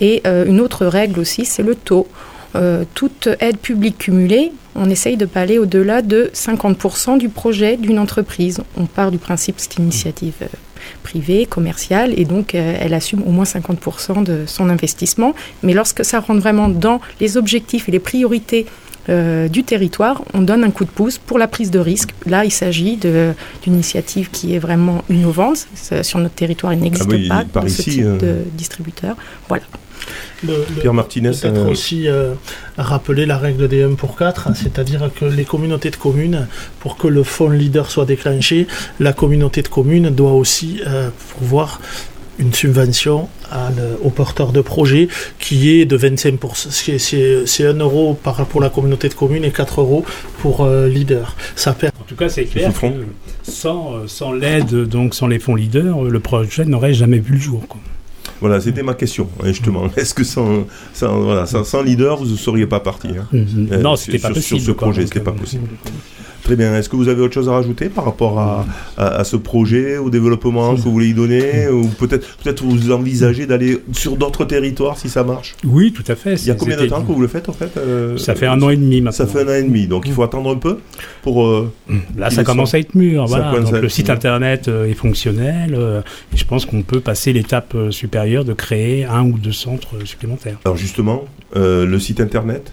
[0.00, 2.08] Et euh, une autre règle aussi, c'est le taux.
[2.56, 7.76] Euh, toute aide publique cumulée, on essaye de pas aller au-delà de 50% du projet
[7.76, 8.60] d'une entreprise.
[8.76, 10.46] On part du principe que c'est une initiative euh,
[11.02, 15.34] privée, commerciale, et donc elle assume au moins 50% de son investissement.
[15.62, 18.66] Mais lorsque ça rentre vraiment dans les objectifs et les priorités
[19.08, 22.14] du territoire, on donne un coup de pouce pour la prise de risque.
[22.26, 23.34] Là, il s'agit d'une
[23.66, 25.66] initiative qui est vraiment innovante.
[26.02, 29.16] Sur notre territoire, il n'existe ah pas de ce type de distributeur.
[29.48, 29.64] Voilà.
[30.80, 31.30] Pierre Martinez.
[31.30, 32.34] Peut-être euh, aussi euh,
[32.78, 36.46] rappeler la règle des 1 pour 4, c'est-à-dire que les communautés de communes,
[36.80, 38.66] pour que le fonds leader soit déclenché,
[38.98, 41.80] la communauté de communes doit aussi euh, pouvoir
[42.38, 43.28] une subvention
[44.02, 47.44] au porteur de projet qui est de 25%.
[47.44, 50.06] C'est 1 euro par, pour la communauté de communes et 4 euros
[50.38, 51.36] pour leader.
[51.54, 52.86] Ça En tout cas, c'est clair que
[53.42, 57.62] sans, sans l'aide, donc sans les fonds leaders, le projet n'aurait jamais vu le jour.
[58.40, 59.90] Voilà, c'était ma question, justement.
[59.96, 64.28] Est-ce que sans, sans, leader, vous ne seriez pas parti hein euh, Non, c'était pas
[64.28, 64.60] possible.
[64.60, 65.68] Sur ce projet, c'était pas possible.
[66.50, 66.74] Très bien.
[66.74, 70.10] Est-ce que vous avez autre chose à rajouter par rapport à, à, ce projet, au
[70.10, 74.98] développement que vous voulez y donner Ou peut-être peut vous envisagez d'aller sur d'autres territoires
[74.98, 75.54] si ça marche?
[75.64, 76.34] Oui, tout à fait.
[76.34, 78.48] Il y a combien de temps que vous le faites en fait euh, Ça fait
[78.48, 79.16] un an et demi maintenant.
[79.16, 80.78] Ça fait un an et demi, donc il faut attendre un peu
[81.22, 81.46] pour.
[81.46, 81.70] Euh,
[82.18, 83.26] Là, ça commence à être mûr.
[83.26, 83.56] Voilà.
[83.56, 86.02] Donc, le site internet euh, est fonctionnel
[86.34, 90.58] et je pense qu'on peut passer l'étape supérieure de créer un ou deux centres supplémentaires.
[90.64, 92.72] Alors justement, le site internet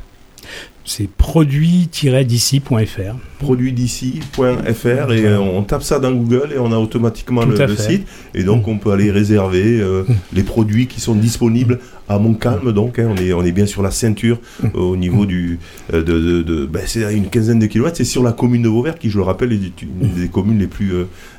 [0.88, 3.16] c'est produit-d'ici.fr.
[3.40, 8.08] Produit-d'ici.fr et euh, on tape ça dans Google et on a automatiquement le, site.
[8.34, 12.72] Et donc on peut aller réserver euh, les produits qui sont disponibles à Montcalm.
[12.72, 15.60] Donc hein, on, est, on est bien sur la ceinture euh, au niveau du.
[15.92, 17.98] de, de, ben, c'est à une quinzaine de kilomètres.
[17.98, 20.68] C'est sur la commune de Vauvert qui, je le rappelle, est une des communes les
[20.68, 20.94] plus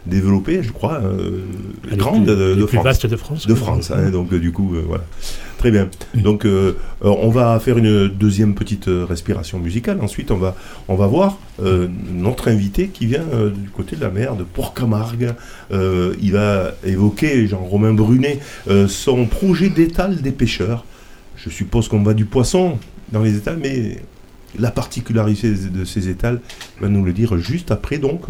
[0.05, 1.01] développées, je crois,
[1.97, 3.07] grande de, de, France.
[3.07, 3.47] de France.
[3.47, 3.93] De France.
[3.93, 5.05] Hein, donc du coup, voilà.
[5.59, 5.91] Très bien.
[6.15, 6.47] Donc
[7.03, 9.99] on va faire une deuxième petite respiration inspiration musicale.
[10.01, 10.55] Ensuite, on va,
[10.87, 15.35] on va voir notre invité qui vient du côté de la mer, de Port-Camargue.
[15.73, 18.39] il va évoquer, Jean-Romain Brunet,
[18.87, 20.85] son projet d'étal des pêcheurs.
[21.37, 22.79] Je suppose qu'on va du poisson
[23.13, 23.99] dans les étals, mais
[24.59, 26.41] la particularité de ces étals
[26.81, 27.99] va nous le dire juste après.
[27.99, 28.27] Donc,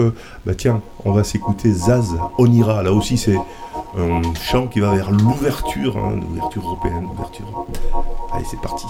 [0.47, 2.83] bah tiens, on va s'écouter Zaz, on ira.
[2.83, 3.37] Là aussi, c'est
[3.97, 7.67] un chant qui va vers l'ouverture, hein, l'ouverture européenne, l'ouverture.
[8.33, 8.87] Allez, c'est parti.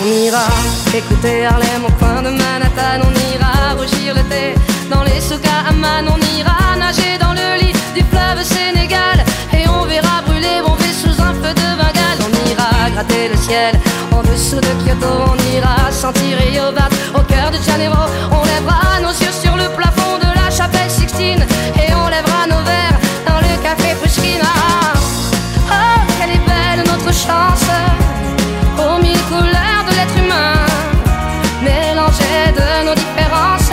[0.00, 0.46] On ira
[0.96, 4.54] écouter Harlem au coin de Manhattan, on ira rougir le thé
[4.90, 5.72] dans les souks à
[6.06, 11.20] on ira nager dans le lit du fleuve Sénégal et on verra brûler mon sous
[11.20, 11.97] un feu de Bengale.
[12.94, 13.74] Gratter le ciel
[14.12, 16.64] en dessous de Kyoto, on ira sentir Rio
[17.14, 21.44] au cœur de Janeiro, on lèvera nos yeux sur le plafond de la chapelle Sixtine
[21.76, 24.40] et on lèvera nos verres dans le café Pushkin.
[25.70, 27.68] oh, quelle est belle notre chance
[28.78, 30.54] aux mille couleurs de l'être humain,
[31.62, 33.70] mélangées de nos différences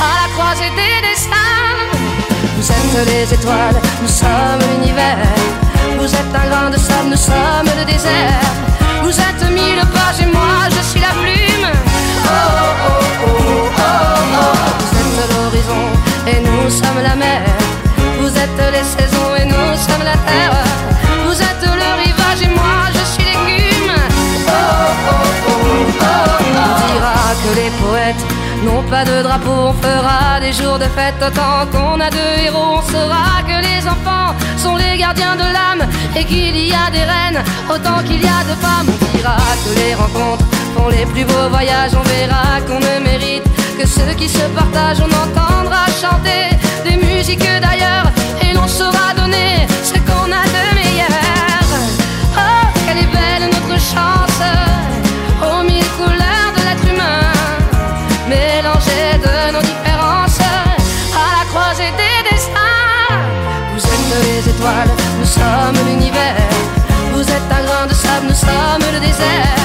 [0.00, 1.36] à la croisée des destins.
[2.56, 5.69] Vous êtes les étoiles, nous sommes l'univers.
[6.32, 8.40] Un grain de sable, nous sommes le désert.
[9.02, 11.68] Vous êtes mille pages et moi je suis la plume.
[12.24, 13.82] Oh oh oh oh
[14.38, 14.54] oh.
[14.78, 15.82] Vous êtes l'horizon
[16.28, 17.42] et nous sommes la mer.
[18.20, 20.56] Vous êtes les saisons et nous sommes la terre.
[21.26, 23.92] Vous êtes le rivage et moi je suis l'écume.
[24.46, 26.06] Oh oh oh oh oh.
[26.62, 28.24] On dira que les poètes
[28.64, 32.78] n'ont pas de drapeau, on fera des jours de fête autant qu'on a deux héros.
[32.78, 37.04] On saura que les enfants sont les gardiens de l'âme et qu'il y a des
[37.12, 38.88] reines autant qu'il y a de femmes.
[38.88, 40.44] On dira que les rencontres
[40.74, 43.44] font les plus beaux voyages, on verra qu'on ne mérite
[43.78, 45.00] que ceux qui se partagent.
[45.00, 46.44] On entendra chanter
[46.84, 48.06] des musiques d'ailleurs
[48.42, 51.49] et l'on saura donner ce qu'on a de meilleur.
[65.86, 66.36] L'univers.
[67.12, 69.56] Vous êtes un grain de sable, nous sommes le désert.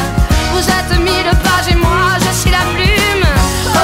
[0.53, 3.25] Vous êtes mille pages et moi je suis la plume.
[3.67, 3.79] Oh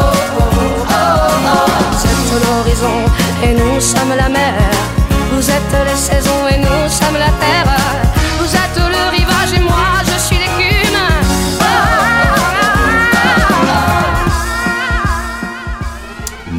[0.00, 0.92] oh oh oh oh.
[0.92, 1.68] oh.
[1.92, 2.98] Vous êtes l'horizon
[3.42, 4.54] et nous sommes la mer.
[5.32, 7.76] Vous êtes les saisons et nous sommes la terre.
[8.38, 10.98] Vous êtes le rivage et moi je suis l'écume.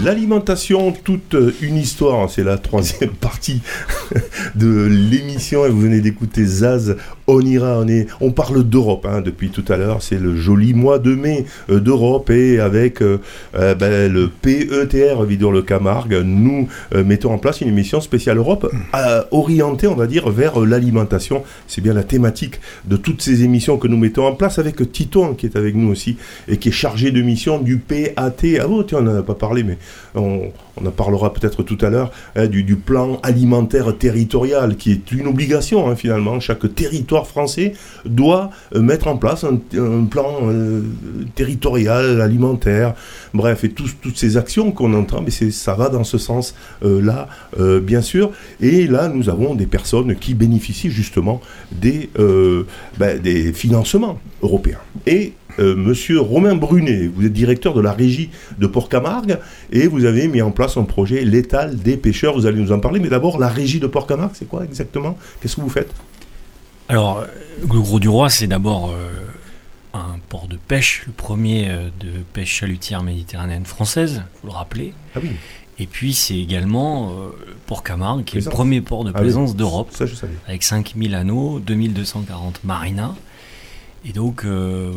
[0.04, 3.62] L'alimentation, toute une histoire, c'est la troisième partie
[4.56, 6.96] de l'émission et vous venez d'écouter Zaz,
[7.28, 10.74] on ira, on, est, on parle d'Europe hein, depuis tout à l'heure, c'est le joli
[10.74, 13.20] mois de mai euh, d'Europe et avec euh,
[13.56, 18.72] euh, ben, le PETR Vidor le Camargue, nous mettons en place une émission spéciale Europe
[19.32, 21.44] orientée, on va dire, vers l'alimentation.
[21.68, 25.24] C'est bien la thématique de toutes ces émissions que nous mettons en place avec Tito
[25.24, 26.18] hein, qui est avec nous aussi
[26.48, 28.10] et qui est chargé de mission du PAT.
[28.18, 28.32] Ah
[28.70, 29.78] oh, tiens, on n'en a pas parlé, mais
[30.16, 30.52] on,
[30.86, 35.90] en parlera peut-être tout à l'heure, hein, du, plan alimentaire territorial, qui est une obligation
[35.90, 36.40] hein, finalement.
[36.40, 37.74] Chaque territoire français
[38.06, 39.58] doit euh, mettre en place un,
[40.06, 40.82] plan euh,
[41.36, 42.94] territorial, alimentaire,
[43.34, 47.28] bref, et toutes ces actions qu'on entend, mais ça va dans ce sens-là,
[47.60, 48.32] euh, bien sûr.
[48.62, 51.42] Et là, nous avons des personnes qui bénéficient justement
[51.72, 52.10] des,
[52.98, 53.22] ben,
[53.54, 54.80] financements européens.
[55.60, 57.08] Euh, monsieur Romain Brunet.
[57.08, 59.40] Vous êtes directeur de la régie de Port-Camargue
[59.72, 62.34] et vous avez mis en place un projet L'étal des pêcheurs.
[62.34, 65.18] Vous allez nous en parler, mais d'abord, la régie de Port-Camargue, c'est quoi exactement?
[65.42, 65.92] Qu'est-ce que vous faites?
[66.88, 67.26] Alors,
[67.62, 69.10] le Gros du Roi, c'est d'abord euh,
[69.94, 74.94] un port de pêche, le premier euh, de pêche chalutière méditerranéenne française, vous le rappelez.
[75.16, 75.32] Ah oui.
[75.82, 77.16] Et puis c'est également
[77.66, 79.90] Port-Camargue, qui est le premier port de ah plaisance d'Europe,
[80.46, 83.14] avec 5000 anneaux, 2240 marinas.
[84.06, 84.94] Et donc, euh,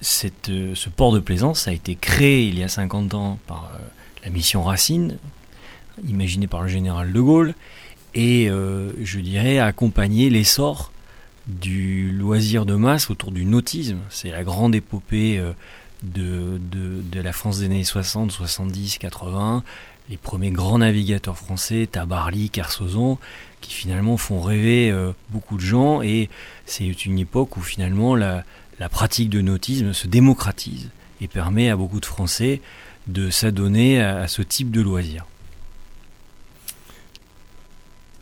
[0.00, 3.78] ce port de plaisance a été créé il y a 50 ans par euh,
[4.24, 5.18] la mission Racine,
[6.06, 7.54] imaginée par le général de Gaulle,
[8.14, 10.92] et euh, je dirais accompagner l'essor
[11.46, 13.98] du loisir de masse autour du nautisme.
[14.08, 15.42] C'est la grande épopée
[16.02, 16.60] de,
[17.14, 19.64] la France des années 60, 70, 80,
[20.10, 23.18] les premiers grands navigateurs français, Tabarly, Kersozon,
[23.60, 24.94] qui finalement font rêver
[25.30, 26.28] beaucoup de gens, et
[26.66, 28.44] c'est une époque où finalement la,
[28.80, 30.88] la pratique de nautisme se démocratise
[31.20, 32.62] et permet à beaucoup de Français
[33.06, 35.26] de s'adonner à, ce type de loisirs.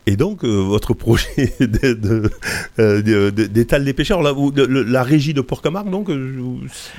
[0.09, 1.53] Et donc, euh, votre projet
[2.79, 4.33] euh, d'étal des pêcheurs, la,
[4.66, 6.11] la, régie de Port-Camargue, donc,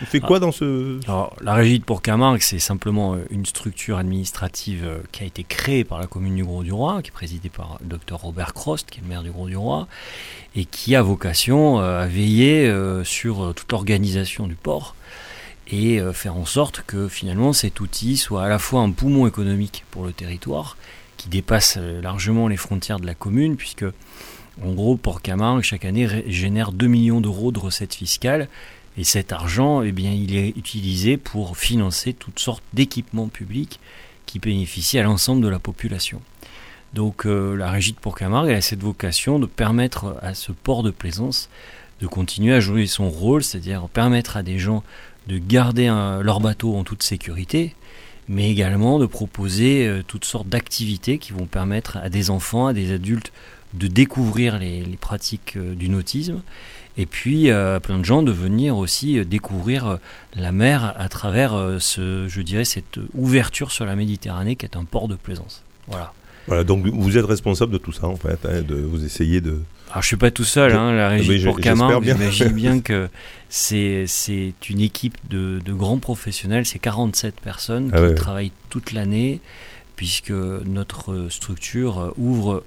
[0.05, 0.41] fait quoi ah.
[0.41, 0.99] dans ce...
[1.05, 5.99] Alors, la régie de Port-Camargue, c'est simplement une structure administrative qui a été créée par
[5.99, 9.09] la commune du Gros-du-Roi, qui est présidée par le docteur Robert Crost, qui est le
[9.09, 9.87] maire du Gros-du-Roi,
[10.55, 12.71] et qui a vocation à veiller
[13.03, 14.95] sur toute l'organisation du port
[15.71, 19.83] et faire en sorte que finalement cet outil soit à la fois un poumon économique
[19.91, 20.77] pour le territoire,
[21.19, 23.85] qui dépasse euh, largement les frontières de la commune, puisque
[24.63, 28.47] en gros, Port-Camargue, chaque année, génère 2 millions d'euros de recettes fiscales.
[28.97, 33.79] Et cet argent, eh il est utilisé pour financer toutes sortes d'équipements publics
[34.25, 36.21] qui bénéficient à l'ensemble de la population.
[36.93, 40.91] Donc euh, la régie de Port-Camargue a cette vocation de permettre à ce port de
[40.91, 41.49] plaisance
[42.01, 44.83] de continuer à jouer son rôle, c'est-à-dire permettre à des gens
[45.27, 45.87] de garder
[46.21, 47.75] leur bateau en toute sécurité,
[48.29, 52.73] mais également de proposer euh, toutes sortes d'activités qui vont permettre à des enfants, à
[52.73, 53.33] des adultes
[53.73, 56.41] de découvrir les, pratiques euh, du nautisme,
[56.97, 59.97] et puis euh, plein de gens de venir aussi découvrir
[60.35, 64.83] la mer à travers ce, je dirais, cette ouverture sur la Méditerranée qui est un
[64.83, 65.63] port de plaisance.
[65.87, 66.13] Voilà.
[66.47, 69.59] Voilà, donc vous êtes responsable de tout ça en fait, hein, de vous essayer de,
[69.89, 73.09] alors je suis pas tout seul, hein, la régie pour Camargue, j'imagine bien que
[73.49, 74.05] c'est
[74.69, 79.41] une équipe de, de, grands professionnels, c'est 47 personnes ah qui travaillent toute l'année,
[79.95, 82.63] puisque notre structure ouvre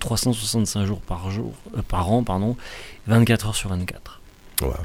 [0.00, 2.56] 365 jours par, jour, euh, par an, pardon,
[3.06, 4.20] 24 heures sur 24.
[4.60, 4.80] Voilà.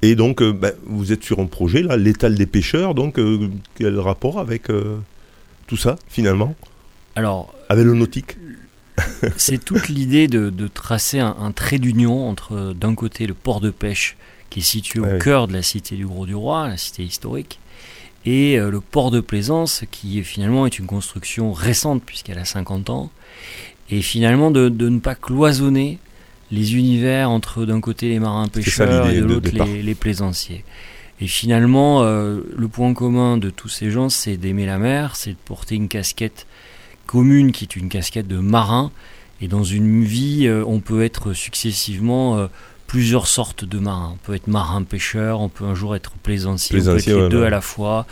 [0.00, 3.50] Et donc, euh, ben, vous êtes sur un projet, là, l'étal des pêcheurs, donc euh,
[3.74, 4.68] quel rapport avec
[5.66, 6.54] tout ça, finalement?
[7.14, 8.36] Alors, avec le nautique
[9.36, 14.16] c'est toute l'idée de, tracer un, trait d'union entre, d'un côté, le port de pêche
[14.50, 17.58] qui est situé au cœur de la cité du Gros-du-Roi, la cité historique,
[18.26, 22.44] et euh, le port de plaisance qui est, finalement est une construction récente puisqu'elle a
[22.44, 23.10] 50 ans,
[23.90, 25.98] et finalement de, ne pas cloisonner
[26.50, 30.64] les univers entre d'un côté les marins pêcheurs et de l'autre les, plaisanciers.
[31.20, 35.30] Et finalement, euh, le point commun de tous ces gens, c'est d'aimer la mer, c'est
[35.30, 36.46] de porter une casquette
[37.06, 38.90] commune qui est une casquette de marin.
[39.40, 42.46] Et dans une vie, euh, on peut être successivement euh,
[42.86, 44.12] plusieurs sortes de marins.
[44.14, 47.42] On peut être marin-pêcheur, on peut un jour être plaisancier, on peut être les deux
[47.42, 48.06] à la fois.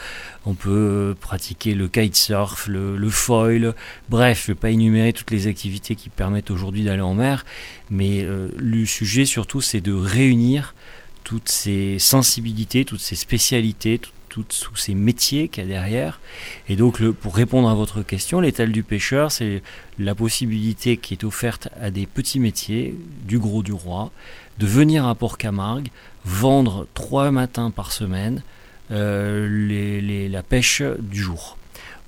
[0.45, 3.75] On peut euh, pratiquer le kitesurf, le, le foil.
[4.09, 7.45] Bref, je ne vais pas énumérer toutes les activités qui permettent aujourd'hui d'aller en mer.
[7.91, 8.27] Mais
[8.57, 10.75] le sujet surtout, c'est de réunir
[11.23, 14.01] toutes ces sensibilités, toutes ces spécialités,
[14.31, 16.21] tous ces métiers qu'il y a derrière.
[16.69, 19.63] Et donc, pour répondre à votre question, l'étal du pêcheur, c'est
[19.99, 24.11] la possibilité qui est offerte à des petits métiers du gros du roi
[24.59, 25.89] de venir à Port-Camargue,
[26.25, 28.43] vendre trois matins par semaine
[28.91, 31.57] euh, la pêche du jour.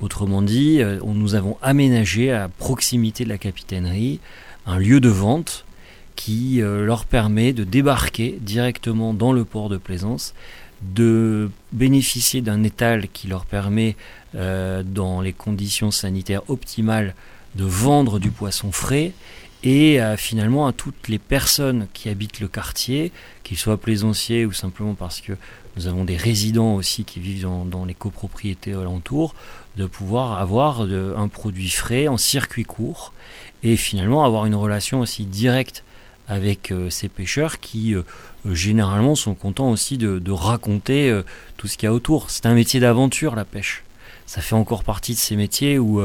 [0.01, 4.20] Autrement dit, euh, nous avons aménagé à proximité de la capitainerie
[4.66, 5.64] un lieu de vente
[6.16, 10.35] qui euh, leur permet de débarquer directement dans le port de Plaisance
[10.83, 13.97] de bénéficier d'un étal qui leur permet,
[14.35, 17.14] euh, dans les conditions sanitaires optimales,
[17.55, 19.12] de vendre du poisson frais
[19.62, 23.12] et euh, finalement à toutes les personnes qui habitent le quartier,
[23.45, 25.35] qu'ils soient plaisanciers ou simplement parce que
[25.76, 29.35] nous avons des résidents aussi qui vivent dans, les copropriétés alentours,
[29.76, 33.12] de pouvoir avoir un produit frais en circuit court
[33.62, 35.83] et finalement avoir une relation aussi directe
[36.28, 38.03] avec euh, ces pêcheurs qui euh,
[38.51, 41.22] généralement sont contents aussi de, raconter euh,
[41.57, 42.30] tout ce qu'il y a autour.
[42.30, 43.84] C'est un métier d'aventure la pêche.
[44.26, 46.01] Ça fait encore partie de ces métiers où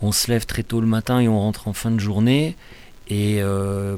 [0.00, 2.56] on se lève très tôt le matin et on rentre en fin de journée
[3.08, 3.40] et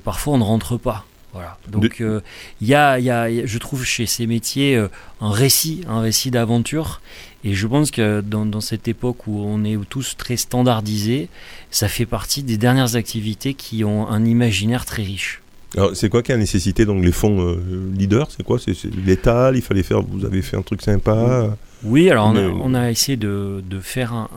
[0.03, 1.05] parfois on ne rentre pas.
[1.35, 1.59] Voilà.
[1.69, 4.83] Donc il y, a, je trouve chez ces métiers
[5.21, 7.03] un récit, un récit d'aventure.
[7.45, 11.29] Et je pense que dans, dans, cette époque où on est tous très standardisés,
[11.71, 15.43] ça fait partie des dernières activités qui ont un imaginaire très riche.
[15.77, 18.31] Alors, c'est quoi qui a nécessité donc les fonds euh, leaders?
[18.31, 18.59] C'est quoi?
[18.59, 20.03] C'est l'État Il fallait faire.
[20.03, 21.57] Vous avez fait un truc sympa?
[21.85, 24.29] Oui, alors on a, essayé de, de faire un,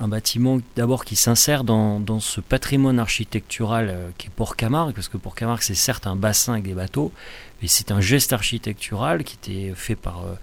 [0.00, 5.08] un, bâtiment d'abord qui s'insère dans, dans, ce patrimoine architectural euh, qui est Port-Camargue, parce
[5.08, 7.12] que Port-Camargue c'est certes un bassin avec des bateaux,
[7.60, 10.34] mais c'est un geste architectural qui était fait par euh,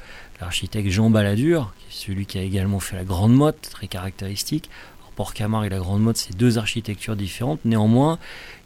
[0.42, 4.70] l'architecte Jean Balladur, celui qui a également fait la Grande Motte, très caractéristique.
[5.18, 7.60] Port-Camargue et la Grande Motte, c'est deux architectures différentes.
[7.66, 8.20] Néanmoins,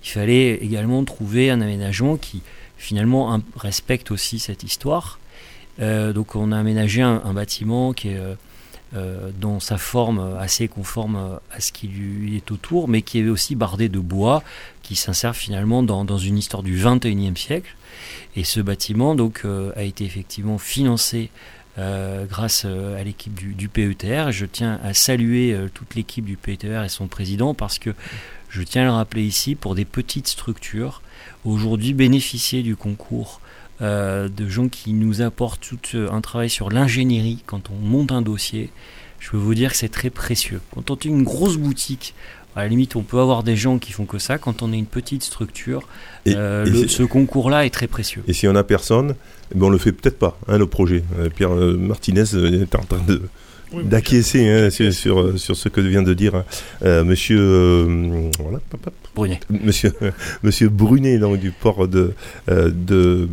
[0.03, 2.41] il fallait également trouver un aménagement qui
[2.77, 5.19] finalement respecte aussi cette histoire.
[5.79, 8.35] Euh, donc on a aménagé un, bâtiment qui est euh,
[8.93, 13.29] euh, dans sa forme assez conforme à ce qui lui est autour, mais qui est
[13.29, 14.43] aussi bardé de bois,
[14.83, 17.75] qui s'insère finalement dans, dans, une histoire du 21e siècle.
[18.35, 19.45] Et ce bâtiment donc
[19.75, 21.29] a été effectivement financé
[21.77, 24.31] euh, grâce euh, à l'équipe du, PETR.
[24.31, 27.91] Je tiens à saluer euh, toute l'équipe du PETR et son président parce que
[28.49, 31.01] je tiens à le rappeler ici, pour des petites structures,
[31.45, 33.39] aujourd'hui bénéficier du concours
[33.79, 38.69] de gens qui nous apportent tout un travail sur l'ingénierie quand on monte un dossier,
[39.19, 40.61] je peux vous dire que c'est très précieux.
[40.75, 42.13] Quand on est une grosse boutique,
[42.55, 44.37] à la limite, on peut avoir des gens qui font que ça.
[44.37, 45.87] Quand on est une petite structure,
[46.27, 48.23] euh, ce concours-là est très précieux.
[48.27, 49.15] Et si on n'a personne,
[49.53, 51.03] eh ben on le fait peut-être pas, hein, le projet.
[51.19, 53.21] Euh, Pierre euh, Martinez est en train de
[53.85, 57.03] d'acquiescer hein, sur, sur, ce que vient de dire hein.
[57.05, 58.29] monsieur
[59.15, 59.39] Brunet.
[59.49, 59.93] Monsieur,
[60.43, 62.13] monsieur Brunet donc, du port de,
[62.49, 63.29] de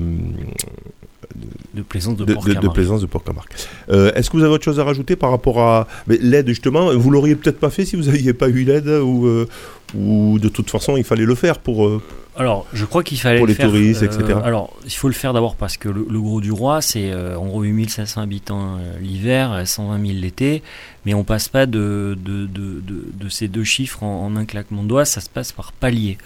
[1.75, 2.25] de plaisance de.
[2.25, 3.49] De, plaisance de Port-Camargue.
[3.91, 7.11] Euh, est-ce que vous avez autre chose à rajouter par rapport à l'aide justement Vous
[7.11, 9.49] l'auriez peut-être pas fait si vous n'aviez pas eu l'aide ou, euh,
[9.95, 11.87] ou de toute façon il fallait le faire pour.
[11.87, 12.03] Euh,
[12.37, 14.39] alors, je crois qu'il fallait pour le les touristes, etc.
[14.45, 17.63] Alors, il faut le faire d'abord parce que le, gros du roi, c'est en gros
[17.63, 20.63] 8500 habitants l'hiver, 120 000 l'été,
[21.05, 24.85] mais on passe pas de, de, de, de, ces deux chiffres en, en un claquement
[24.85, 26.17] de doigts, ça se passe par palier.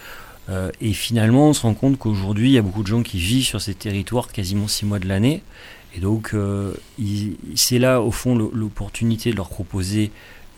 [0.49, 3.19] Euh, et finalement, on se rend compte qu'aujourd'hui, il y a beaucoup de gens qui
[3.19, 5.43] vivent sur ces territoires quasiment six mois de l'année.
[5.95, 6.73] Et donc, euh,
[7.55, 10.11] c'est là, au fond, l'opportunité de leur proposer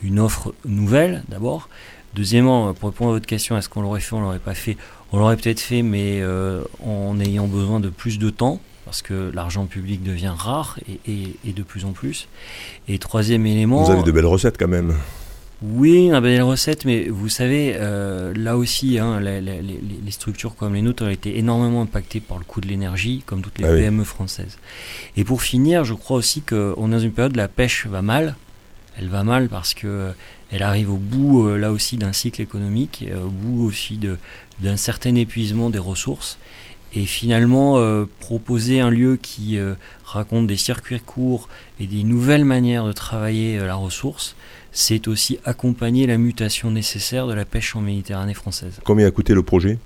[0.03, 1.69] une offre nouvelle, d'abord.
[2.15, 4.77] Deuxièmement, pour répondre à votre question, est-ce qu'on l'aurait fait, on l'aurait pas fait?
[5.13, 9.33] On l'aurait peut-être fait, mais euh, en ayant besoin de plus de temps, parce que
[9.35, 12.29] l'argent public devient rare et, de plus en plus.
[12.87, 13.83] Et troisième élément...
[13.83, 14.95] Vous avez de belles recettes quand même.
[15.63, 20.75] Oui, on a belle recette, mais vous savez, euh, là aussi, hein, les, structures comme
[20.75, 23.75] les nôtres ont été énormément impactées par le coût de l'énergie, comme toutes les ah
[23.75, 24.59] PME françaises.
[25.17, 28.03] Et pour finir, je crois aussi qu'on est dans une période où la pêche va
[28.03, 28.37] mal.
[28.99, 30.11] Elle va mal parce que euh,
[30.51, 33.99] elle arrive au bout, euh, là aussi, d'un cycle économique, au bout aussi
[34.61, 36.39] d'un certain épuisement des ressources.
[36.97, 37.77] Et finalement,
[38.21, 39.59] proposer un lieu qui
[40.05, 41.49] raconte des circuits courts
[41.81, 44.37] et des nouvelles manières de travailler la ressource,
[44.75, 48.81] c'est aussi accompagner la mutation nécessaire de la pêche en Méditerranée française.
[48.85, 49.79] Combien a coûté le projet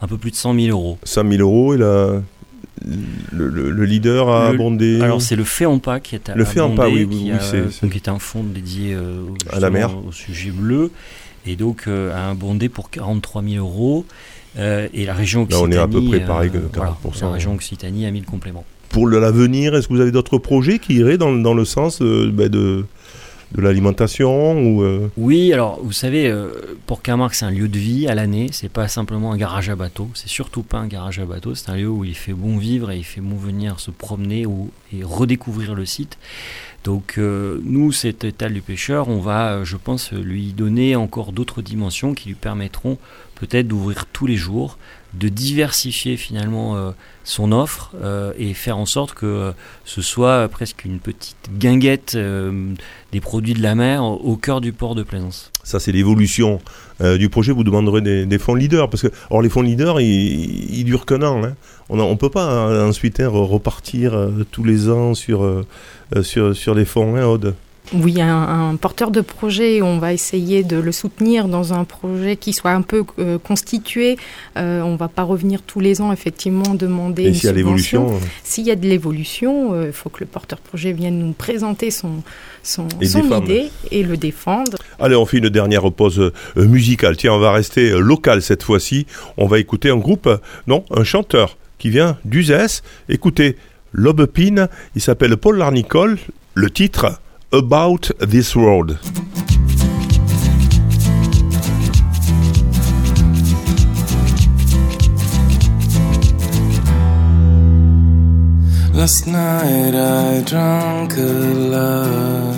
[0.00, 0.98] Un peu plus de 100 000 euros.
[1.02, 2.22] 100 000 euros et la,
[3.32, 7.32] le, leader a abondé Alors c'est le FEAMPA qui est à Le FEAMPA, oui, oui,
[7.40, 9.90] c'est, qui est un fonds dédié euh, à la mer.
[10.06, 10.92] au sujet bleu
[11.44, 14.06] et donc euh, a abondé pour 43 000 euros.
[14.58, 15.74] Euh, et la région Occitanie.
[15.74, 17.22] Là, on est à peu près pareil que 40%.
[17.22, 18.64] la région Occitanie a mis le complément.
[18.88, 22.48] Pour l'avenir, est-ce que vous avez d'autres projets qui iraient dans, dans le sens ben,
[22.48, 22.86] de,
[23.52, 28.08] de l'alimentation euh, Oui, alors vous savez, euh, pour Camargue, c'est un lieu de vie
[28.08, 28.48] à l'année.
[28.52, 30.08] C'est pas simplement un garage à bateau.
[30.14, 31.54] C'est surtout pas un garage à bateau.
[31.54, 34.46] C'est un lieu où il fait bon vivre et il fait bon venir se promener
[34.46, 36.18] ou, et redécouvrir le site.
[36.84, 41.62] Donc euh, nous, cet étal du pêcheur, on va, je pense, lui donner encore d'autres
[41.62, 42.98] dimensions qui lui permettront
[43.34, 44.78] peut-être d'ouvrir tous les jours,
[45.14, 46.92] de diversifier finalement
[47.26, 49.52] son offre euh, et faire en sorte que euh,
[49.84, 54.94] ce soit presque une petite guinguette des produits de la mer au cœur du port
[54.94, 55.50] de Plaisance.
[55.62, 56.60] Ça, c'est l'évolution
[57.00, 57.52] du projet.
[57.52, 61.44] Vous demanderez des, fonds leaders parce que, or, les fonds leaders, ils, durent qu'un an.
[61.44, 61.54] Hein.
[61.88, 65.64] On ne peut pas ensuite hein, repartir tous les ans sur,
[66.22, 67.54] sur, sur les fonds, hein, Aude?
[67.92, 72.52] Oui, un, porteur de projet, on va essayer de le soutenir dans un projet qui
[72.52, 74.16] soit un peu euh, constitué.
[74.56, 77.52] Euh, on ne va pas revenir tous les ans, effectivement, demander Et s'il y a
[77.52, 81.18] l'évolution euh, S'il y a de l'évolution, il faut que le porteur de projet vienne
[81.18, 82.22] nous présenter son,
[82.62, 84.78] son, idée et le défendre.
[84.98, 87.16] Allez, on fait une dernière pause musicale.
[87.16, 89.06] Tiens, on va rester local cette fois-ci.
[89.36, 90.28] On va écouter un groupe,
[90.66, 92.82] non, un chanteur qui vient d'Uzès.
[93.08, 93.56] Écoutez,
[93.92, 96.18] Lobepine, il s'appelle Paul Larnicole.
[96.54, 97.20] Le titre
[97.52, 98.98] about this world.
[108.92, 111.32] Last night I drank a
[111.74, 112.56] lot.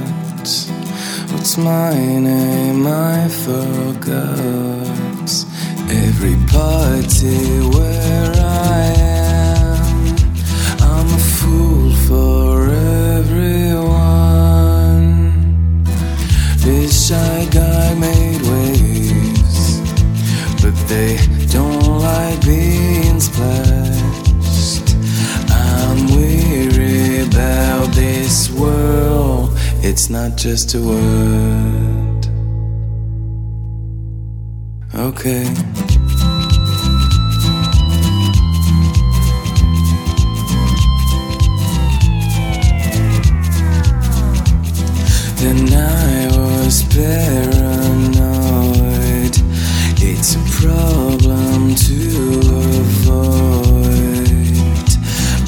[1.33, 2.87] What's my name?
[2.87, 4.49] I forgot.
[5.91, 10.17] Every party where I am,
[10.81, 11.98] I'm a fool
[17.09, 19.81] Shy guy made waves,
[20.61, 24.95] but they don't like being splashed.
[25.51, 32.27] I'm weary about this world, it's not just a word.
[34.95, 35.45] Okay.
[45.41, 46.18] Then I
[46.69, 48.15] was paranoid.
[50.11, 51.99] It's a problem to
[52.83, 53.39] avoid.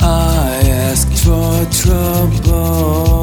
[0.01, 3.20] I asked for trouble.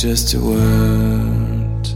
[0.00, 1.86] Just a word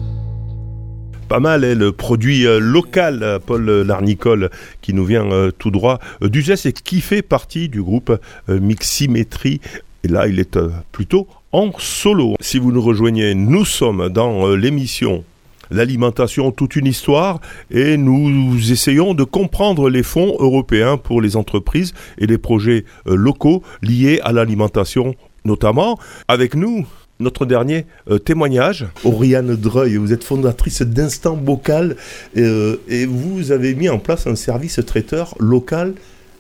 [1.27, 4.51] pas mal, hein, le produit euh, local, euh, Paul Larnicole,
[4.83, 8.13] qui nous vient euh, tout droit d'Uzès et qui fait partie du groupe
[8.47, 9.63] Miximétrie.
[10.05, 10.59] Et là, il est
[10.93, 12.35] plutôt en solo.
[12.41, 15.25] Si vous nous rejoignez, nous sommes dans l'émission
[15.71, 17.41] L'alimentation, toute une histoire,
[17.71, 23.63] et nous essayons de comprendre les fonds européens pour les entreprises et les projets locaux
[23.81, 25.99] liés à l'alimentation notamment.
[26.29, 26.87] Avec nous,
[27.21, 28.87] notre dernier euh, témoignage.
[29.05, 31.97] Oriane Dreuil, vous êtes fondatrice d'Instant Bocal
[32.37, 35.95] euh, et vous avez mis en place un service traiteur local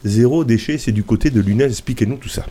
[0.04, 0.78] zéro déchet.
[0.78, 1.64] C'est du côté de l'UNES.
[1.64, 2.44] Expliquez-nous tout ça.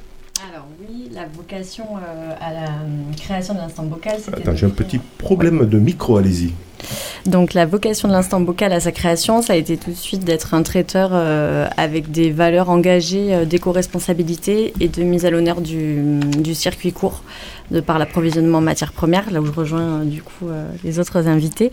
[0.52, 2.70] Alors oui, la vocation euh, à la
[3.18, 4.38] création d'Instant Bocal, c'était...
[4.38, 6.54] Attends, j'ai un petit problème de micro, allez-y.
[7.26, 10.24] Donc la vocation de l'instant bocal à sa création, ça a été tout de suite
[10.26, 15.62] d'être un traiteur euh, avec des valeurs engagées euh, d'éco-responsabilité et de mise à l'honneur
[15.62, 16.20] du,
[16.54, 17.24] circuit court
[17.74, 20.48] de par l'approvisionnement en matières premières, là où je rejoins euh, du coup
[20.84, 21.72] les autres invités.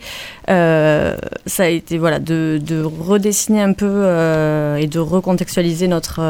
[0.49, 1.15] ça
[1.59, 4.05] a été voilà de, redessiner un peu
[4.79, 6.21] et de recontextualiser notre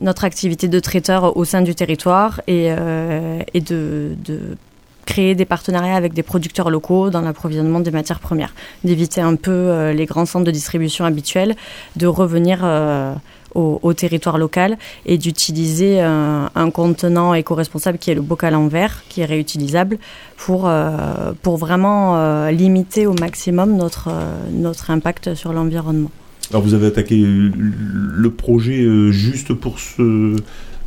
[0.00, 4.16] notre activité de traiteur au sein du territoire et, de,
[5.08, 8.52] créer des partenariats avec des producteurs locaux dans l'approvisionnement des matières premières,
[8.84, 11.56] d'éviter un peu euh, les grands centres de distribution habituels,
[11.96, 13.14] de revenir euh,
[13.58, 19.20] au, territoire local et d'utiliser un, contenant éco-responsable qui est le bocal en verre, qui
[19.20, 19.98] est réutilisable,
[20.36, 26.10] pour, euh, vraiment limiter au maximum notre impact sur l'environnement.
[26.50, 30.36] Alors vous avez attaqué le projet juste pour ce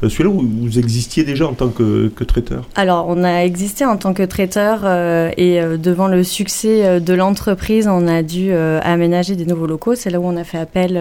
[0.03, 2.67] euh, celui-là, vous existiez déjà en tant que, traiteur?
[2.75, 7.13] Alors, on a existé en tant que traiteur euh, et euh, devant le succès de
[7.13, 9.95] l'entreprise, on a dû aménager des nouveaux locaux.
[9.95, 10.99] C'est là où on a fait appel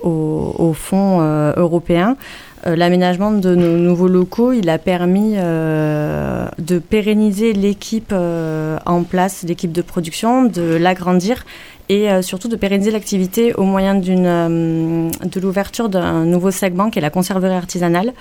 [0.00, 1.20] aux, fonds
[1.56, 2.16] européens.
[2.64, 9.82] L'aménagement de nos nouveaux locaux, il a permis de pérenniser l'équipe en place, l'équipe de
[9.82, 11.44] production, de l'agrandir
[11.88, 16.98] et euh, surtout de pérenniser l'activité au moyen euh, de l'ouverture d'un nouveau segment qui
[16.98, 18.12] est la conserverie artisanale.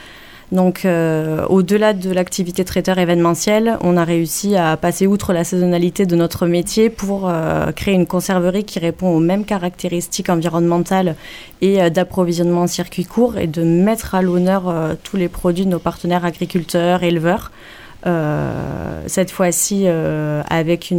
[0.52, 6.06] Donc, euh, au-delà de l'activité traiteur événementielle, on a réussi à passer outre la saisonnalité
[6.06, 7.30] de notre métier pour
[7.76, 11.16] créer une conserverie qui répond aux mêmes caractéristiques environnementales
[11.62, 14.74] et d'approvisionnement en circuit court et de mettre à l'honneur
[15.04, 17.52] tous les produits de nos partenaires agriculteurs, éleveurs.
[19.08, 20.94] cette fois-ci, avec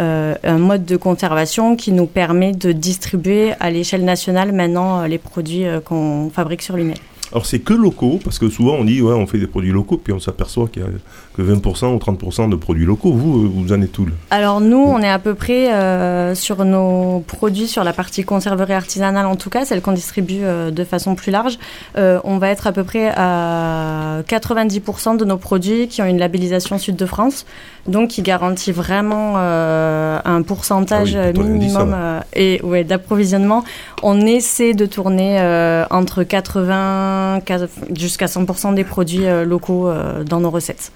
[0.00, 5.06] euh, un mode de conservation qui nous permet de distribuer à l'échelle nationale maintenant euh,
[5.06, 6.98] les produits euh, qu'on fabrique sur l'UNED.
[7.34, 9.96] Alors c'est que locaux, parce que souvent on dit ouais on fait des produits locaux,
[9.96, 10.88] puis on s'aperçoit qu'il y a
[11.36, 13.12] que 20% ou 30% de produits locaux.
[13.12, 17.66] Vous, vous en êtes où Alors nous, on est à peu près sur nos produits,
[17.66, 21.58] sur la partie conserverie artisanale en tout cas, celle qu'on distribue de façon plus large.
[21.96, 26.78] on va être à peu près à 90% de nos produits qui ont une labellisation
[26.78, 27.46] Sud de France
[27.86, 33.64] donc qui garantit vraiment euh, un pourcentage ah minimum euh, et ouais, d'approvisionnement.
[34.02, 39.90] On essaie de tourner euh, entre 80% jusqu'à 100% des produits locaux
[40.28, 40.92] dans nos recettes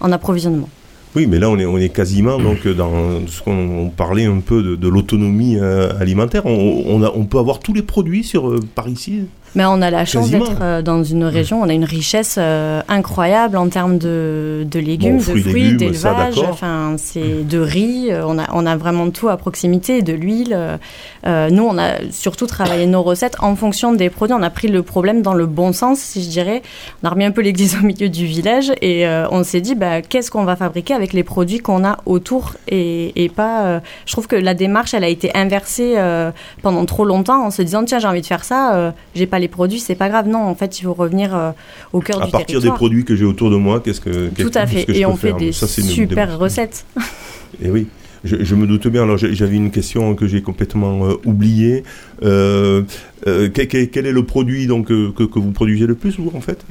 [0.00, 0.68] en approvisionnement.
[1.16, 4.76] Oui, mais là, on est, on est quasiment donc, dans ce qu'on parlait un peu
[4.76, 6.46] de, l'autonomie alimentaire.
[6.46, 9.24] On, on, peut avoir tous les produits sur, par ici?
[9.54, 12.82] Mais on a la chance d'être euh, dans une région, on a une richesse euh,
[12.88, 18.38] incroyable en termes de, de légumes, de fruits, d'élevage, enfin c'est de riz, euh, on
[18.38, 20.56] a on a vraiment tout à proximité, de l'huile.
[21.26, 24.34] nous, on a surtout travaillé nos recettes en fonction des produits.
[24.38, 26.62] On a pris le problème dans le bon sens, si je dirais.
[27.02, 30.02] On a remis un peu l'église au milieu du village et on s'est dit, bah,
[30.02, 33.80] qu'est-ce qu'on va fabriquer avec les produits qu'on a autour et, et pas.
[34.06, 35.96] je trouve que la démarche, elle a été inversée
[36.62, 39.48] pendant trop longtemps en se disant, tiens, j'ai envie de faire ça, j'ai pas les
[39.48, 40.28] produits, c'est pas grave.
[40.28, 41.50] Non, en fait, il faut revenir euh,
[41.92, 42.42] au cœur du territoire.
[42.42, 44.88] À partir des produits que j'ai autour de moi, qu'est-ce que Tout à fait.
[44.96, 46.84] Et on fait des super recettes.
[47.62, 47.86] Et oui.
[48.22, 49.04] Je, me doute bien.
[49.04, 51.84] Alors j'avais une question que j'ai complètement euh, oubliée.
[52.22, 52.82] Euh,
[53.24, 56.66] quel, est le produit donc que, que, vous produisez le plus vous en fait?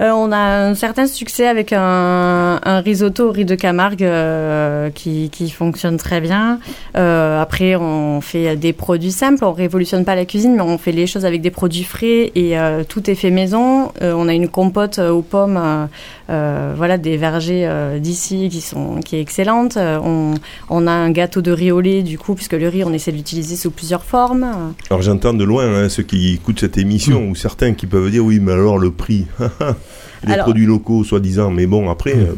[0.00, 5.50] Euh, on a un certain succès avec un, risotto au riz de Camargue euh, qui,
[5.50, 6.58] fonctionne très bien.
[6.96, 9.44] Euh, après, on fait des produits simples.
[9.44, 12.56] On révolutionne pas la cuisine, mais on fait les choses avec des produits frais et
[12.88, 13.92] tout est fait maison.
[14.00, 15.88] on a une compote aux pommes,
[16.28, 19.76] voilà, des vergers d'ici qui sont qui est excellente.
[19.76, 23.12] On, a un gâteau de riz au lait du coup, puisque le riz, on essaie
[23.12, 24.72] de l'utiliser sous plusieurs formes.
[24.88, 28.24] Alors j'entends de loin hein, ceux qui écoutent cette émission ou certains qui peuvent dire
[28.24, 29.26] oui, mais alors le prix?
[30.26, 32.20] les produits locaux, soi-disant, mais bon, après, mm.
[32.20, 32.34] euh,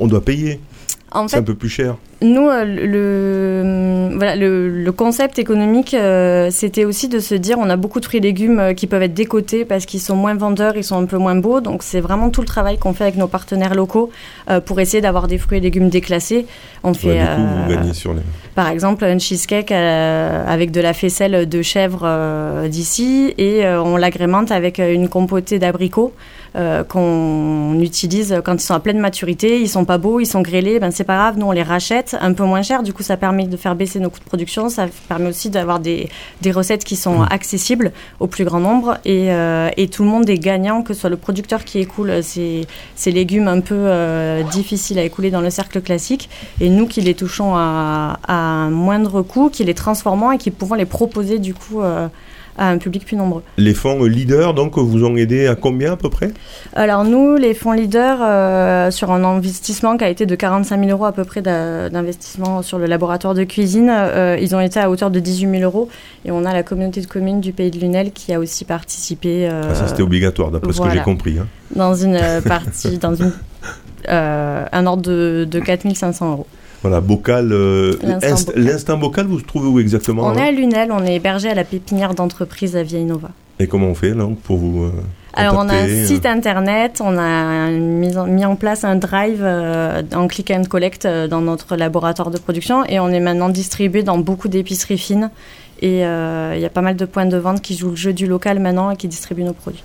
[0.00, 0.60] on doit payer.
[1.28, 1.96] c'est un peu plus cher.
[2.24, 7.76] Nous, euh, le, voilà, le, concept économique, euh, c'était aussi de se dire on a
[7.76, 10.74] beaucoup de fruits et légumes euh, qui peuvent être décotés parce qu'ils sont moins vendeurs,
[10.76, 11.60] ils sont un peu moins beaux.
[11.60, 14.10] Donc, c'est vraiment tout le travail qu'on fait avec nos partenaires locaux
[14.64, 16.46] pour essayer d'avoir des fruits et légumes déclassés.
[16.82, 17.20] On fait,
[17.92, 18.22] sur les...
[18.54, 24.78] Par exemple, un cheesecake avec de la faisselle de chèvre d'ici et on l'agrémente avec
[24.78, 26.12] une compotée d'abricots.
[26.56, 29.60] Euh, qu'on utilise quand ils sont à pleine maturité.
[29.60, 32.16] Ils sont pas beaux, ils sont grêlés, ben c'est pas grave, nous on les rachète
[32.20, 32.84] un peu moins cher.
[32.84, 34.68] Du coup, ça permet de faire baisser nos coûts de production.
[34.68, 36.08] Ça permet aussi d'avoir des,
[36.42, 37.28] des, recettes qui sont mmh.
[37.30, 41.00] accessibles au plus grand nombre et, euh, et, tout le monde est gagnant, que ce
[41.00, 45.40] soit le producteur qui écoule ces, ces légumes un peu euh, difficiles à écouler dans
[45.40, 46.30] le cercle classique
[46.60, 50.52] et nous qui les touchons à, à un moindre coût, qui les transformons et qui
[50.52, 51.80] pouvons les proposer du coup
[52.56, 53.42] à un public plus nombreux.
[53.56, 56.32] Les fonds leaders, donc, vous ont aidé à combien à peu près?
[56.74, 60.90] Alors nous, les fonds leaders, euh, sur un investissement qui a été de 45 000
[60.90, 64.90] euros à peu près d'investissement sur le laboratoire de cuisine, euh, ils ont été à
[64.90, 65.88] hauteur de 18 000 euros.
[66.24, 69.48] Et on a la communauté de communes du Pays de Lunel qui a aussi participé.
[69.48, 71.38] Euh, ah, ça, c'était obligatoire, d'après ce que j'ai compris.
[71.38, 71.46] Hein.
[71.74, 73.32] Dans une partie, dans une,
[74.08, 76.46] un ordre de, de 4 500 euros.
[76.84, 77.50] Voilà, bocal.
[77.50, 77.94] Euh,
[78.56, 81.64] l'instinct bocal, vous trouvez où exactement On est à Lunel, on est hébergé à la
[81.64, 83.30] pépinière d'entreprise à Vieille Nova.
[83.58, 84.90] Et comment on fait là pour vous euh,
[85.32, 88.96] Alors on a un euh site internet, on a mis en, mis en place un
[88.96, 94.02] drive en click and collect dans notre laboratoire de production et on est maintenant distribué
[94.02, 95.30] dans beaucoup d'épiceries fines
[95.80, 98.26] et il y a pas mal de points de vente qui jouent le jeu du
[98.26, 99.84] local maintenant et qui distribuent nos produits.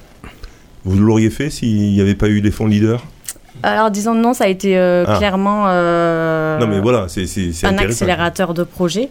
[0.83, 3.05] Vous l'auriez fait s'il n'y avait pas eu les fonds leaders?
[3.63, 5.17] Alors disons non, ça a été euh, ah.
[5.17, 7.25] clairement euh, non, mais voilà, c'est,
[7.63, 9.09] un accélérateur de projet.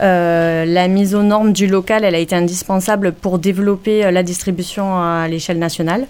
[0.00, 4.96] Euh, la mise aux normes du local, elle a été indispensable pour développer la distribution
[4.96, 6.06] à l'échelle nationale.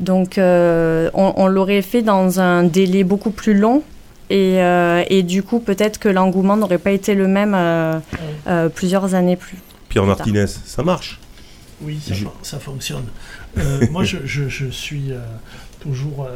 [0.00, 3.82] Donc on, l'aurait fait dans un délai beaucoup plus long.
[4.30, 4.58] Et,
[5.08, 7.56] et du coup, peut-être que l'engouement n'aurait pas été le même
[8.74, 9.58] plusieurs années plus.
[9.88, 11.20] Pierre Martinez, ça marche
[11.82, 11.98] Oui,
[12.42, 13.04] ça, fonctionne.
[13.90, 15.12] moi, je, je suis
[15.80, 16.26] toujours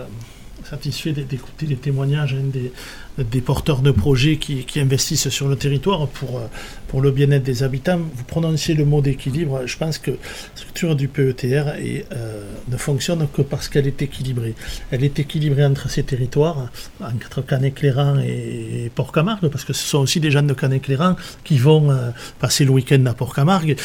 [0.68, 2.72] satisfait d'écouter les témoignages hein, des,
[3.18, 6.46] des porteurs de projets qui, investissent sur le territoire pour, euh,
[6.86, 7.98] pour le bien-être des habitants.
[7.98, 9.62] Vous prononcez le mot d'équilibre.
[9.66, 10.16] Je pense que la
[10.54, 11.72] structure du PETR
[12.12, 14.54] euh, ne fonctionne que parce qu'elle est équilibrée.
[14.92, 20.20] Elle est équilibrée entre ces territoires, entre Canet-Cléran et Port-Camargue, parce que ce sont aussi
[20.20, 23.76] des gens de Canet-Cléran qui vont euh, passer le week-end à Port-Camargue.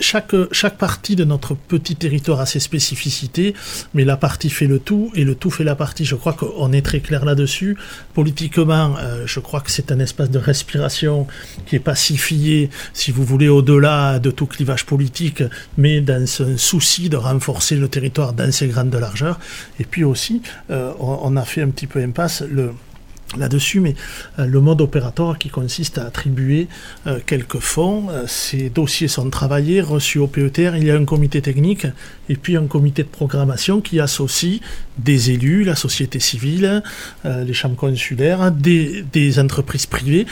[0.00, 3.54] Chaque, chaque partie de notre petit territoire a ses spécificités,
[3.94, 6.04] mais la partie fait le tout et le tout fait la partie.
[6.04, 7.76] Je crois qu'on est très clair là-dessus.
[8.14, 11.26] Politiquement, euh, je crois que c'est un espace de respiration
[11.66, 15.42] qui est pacifié, si vous voulez, au-delà de tout clivage politique,
[15.78, 19.38] mais dans un souci de renforcer le territoire dans ses grandes largeurs.
[19.78, 22.42] Et puis aussi, euh, on, a fait un petit peu impasse
[23.36, 23.94] là-dessus, mais
[24.38, 26.68] euh, le mode opératoire qui consiste à attribuer
[27.06, 28.08] euh, quelques fonds.
[28.10, 30.76] Euh, ces dossiers sont travaillés, reçus au PETR.
[30.76, 31.86] Il y a un comité technique
[32.28, 34.60] et puis un comité de programmation qui associe
[34.98, 36.82] des élus, la société civile,
[37.24, 40.26] les chambres consulaires, des, des entreprises privées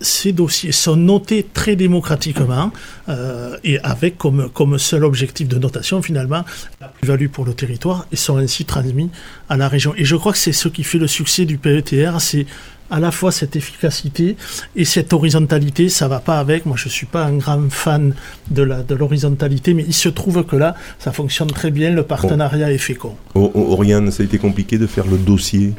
[0.00, 2.72] ces dossiers sont notés très démocratiquement
[3.08, 6.44] euh, et avec comme, comme seul objectif de notation finalement
[6.80, 9.10] la plus-value pour le territoire et sont ainsi transmis
[9.48, 9.94] à la région.
[9.96, 12.46] Et je crois que c'est ce qui fait le succès du PETR, c'est
[12.90, 14.36] à la fois cette efficacité
[14.74, 16.64] et cette horizontalité, ça va pas avec.
[16.64, 18.14] Moi, je suis pas un grand fan
[18.50, 21.90] de la de l'horizontalité, mais il se trouve que là, ça fonctionne très bien.
[21.90, 23.14] Le partenariat est fécond.
[23.34, 25.74] Oriane, ça a été compliqué de faire le dossier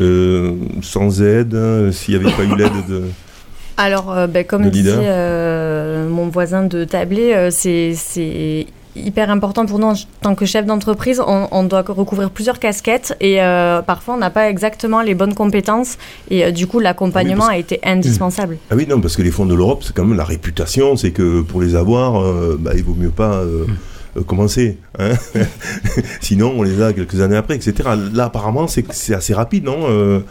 [0.00, 3.02] euh, sans aide, hein, s'il n'y avait pas eu l'aide de.
[3.80, 9.78] Alors, euh, ben, comme dit euh, mon voisin de tablé, euh, c'est hyper important pour
[9.78, 11.22] nous en tant que chef d'entreprise.
[11.26, 13.38] On, doit recouvrir plusieurs casquettes et
[13.86, 15.96] parfois on n'a pas exactement les bonnes compétences
[16.28, 18.58] et du coup l'accompagnement a été indispensable.
[18.70, 21.12] Ah oui, non, parce que les fonds de l'Europe, c'est quand même la réputation, c'est
[21.12, 22.20] que pour les avoir,
[22.58, 23.42] bah, il vaut mieux pas.
[24.26, 24.76] commencer.
[24.98, 25.12] Hein.
[26.20, 27.90] Sinon, on les a quelques années après, etc.
[28.12, 30.22] Là, apparemment, c'est assez rapide, non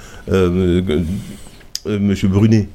[1.85, 2.67] Monsieur Brunet?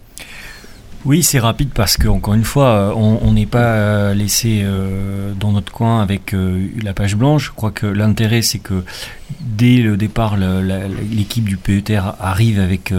[1.04, 5.32] Oui, c'est rapide parce que encore une fois, euh, on n'est pas euh, laissé euh,
[5.38, 6.34] dans notre coin avec
[6.82, 7.46] la page blanche.
[7.46, 8.84] Je crois que l'intérêt, c'est que
[9.40, 12.92] dès le départ, l'équipe du PETR arrive avec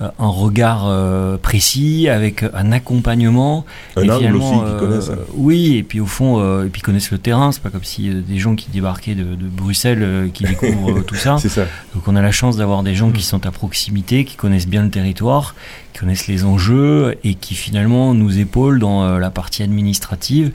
[0.00, 0.90] un regard
[1.38, 3.64] précis, avec un accompagnement.
[3.96, 5.10] Un angle aussi qu'ils connaissent.
[5.10, 5.18] Hein.
[5.34, 7.52] oui, et puis au fond, et puis connaissent le terrain.
[7.52, 11.38] C'est pas comme si des gens qui débarquaient de, Bruxelles qui découvrent tout ça.
[11.48, 11.66] ça.
[11.94, 14.82] Donc on a la chance d'avoir des gens qui sont à proximité, qui connaissent bien
[14.82, 15.54] le territoire
[15.94, 20.50] qui connaissent les enjeux et qui finalement nous épaulent dans la partie administrative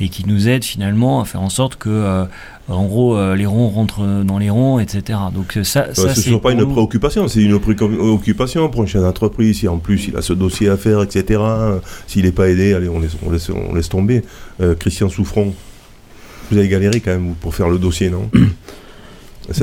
[0.00, 2.26] et qui nous aident finalement à faire en sorte que
[2.68, 5.18] en gros, les ronds rentrent dans les ronds, etc.
[5.34, 9.58] Donc ça, ça c'est pas une préoccupation, c'est une préoccupation pour une chaîne d'entreprise.
[9.58, 11.40] Si en plus il a ce dossier à faire, etc.
[12.06, 14.22] S'il n'est pas aidé, allez, on laisse, on laisse, on laisse tomber.
[14.78, 15.52] Christian Souffron,
[16.50, 18.30] vous avez galéré quand même pour faire le dossier, non?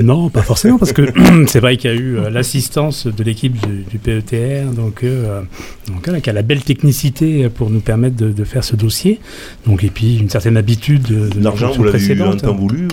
[0.04, 1.12] Non, pas forcément, parce que
[1.48, 3.56] c'est vrai qu'il y a eu euh, l'assistance de l'équipe
[3.90, 5.42] du, PETR, donc, euh,
[5.88, 9.20] donc qui a la belle technicité pour nous permettre de, faire ce dossier.
[9.66, 11.72] Donc, et puis une certaine habitude de, l'argent.
[11.72, 12.88] Vous l'avez eu un temps voulu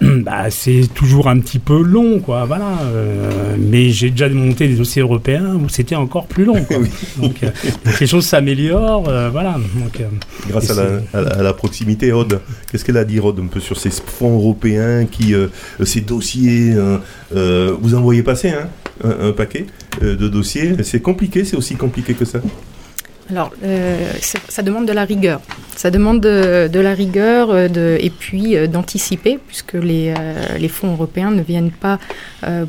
[0.00, 2.44] bah, c'est toujours un petit peu long, quoi.
[2.44, 2.78] Voilà.
[2.82, 6.66] Euh, mais j'ai déjà monté des dossiers européens où c'était encore plus long.
[7.16, 7.36] donc,
[8.00, 9.56] les choses s'améliorent, voilà.
[9.74, 10.02] Donc,
[10.48, 10.76] Grâce
[11.12, 12.40] à la, proximité, Rod.
[12.70, 15.34] Qu'est-ce qu'elle a dit, Rod, un peu sur ces fonds européens qui
[16.08, 17.00] dossiers, hein.
[17.34, 18.68] euh, vous en voyez passer hein,
[19.04, 19.66] un, paquet
[20.02, 20.74] euh, de dossiers?
[20.82, 22.40] C'est compliqué, c'est aussi compliqué que ça?
[23.30, 25.40] Alors, euh, ça demande de la rigueur.
[25.76, 30.12] Ça demande de, la rigueur de, et puis d'anticiper, puisque les,
[30.58, 32.00] les, fonds européens ne viennent pas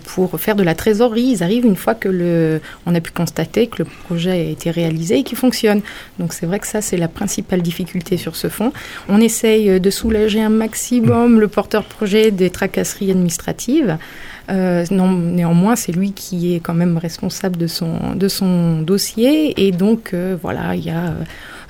[0.05, 1.23] pour faire de la trésorerie.
[1.23, 4.69] Ils arrivent une fois que le, on a pu constater que le projet a été
[4.69, 5.81] réalisé et qu'il fonctionne.
[6.19, 8.73] Donc, c'est vrai que ça, c'est la principale difficulté sur ce fonds.
[9.07, 13.97] On essaye de soulager un maximum le porteur projet des tracasseries administratives.
[14.49, 19.67] Euh, non, néanmoins, c'est lui qui est quand même responsable de son, de son dossier.
[19.67, 21.13] Et donc, euh, voilà, il y a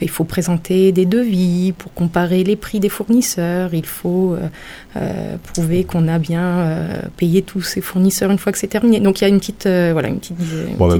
[0.02, 3.74] il faut présenter des devis pour comparer les prix des fournisseurs.
[3.74, 4.48] Il faut euh,
[4.98, 9.00] euh, prouver qu'on a bien euh, payé tous ces fournisseurs une fois que c'est terminé.
[9.00, 10.38] Donc il y a une petite, voilà, une petite,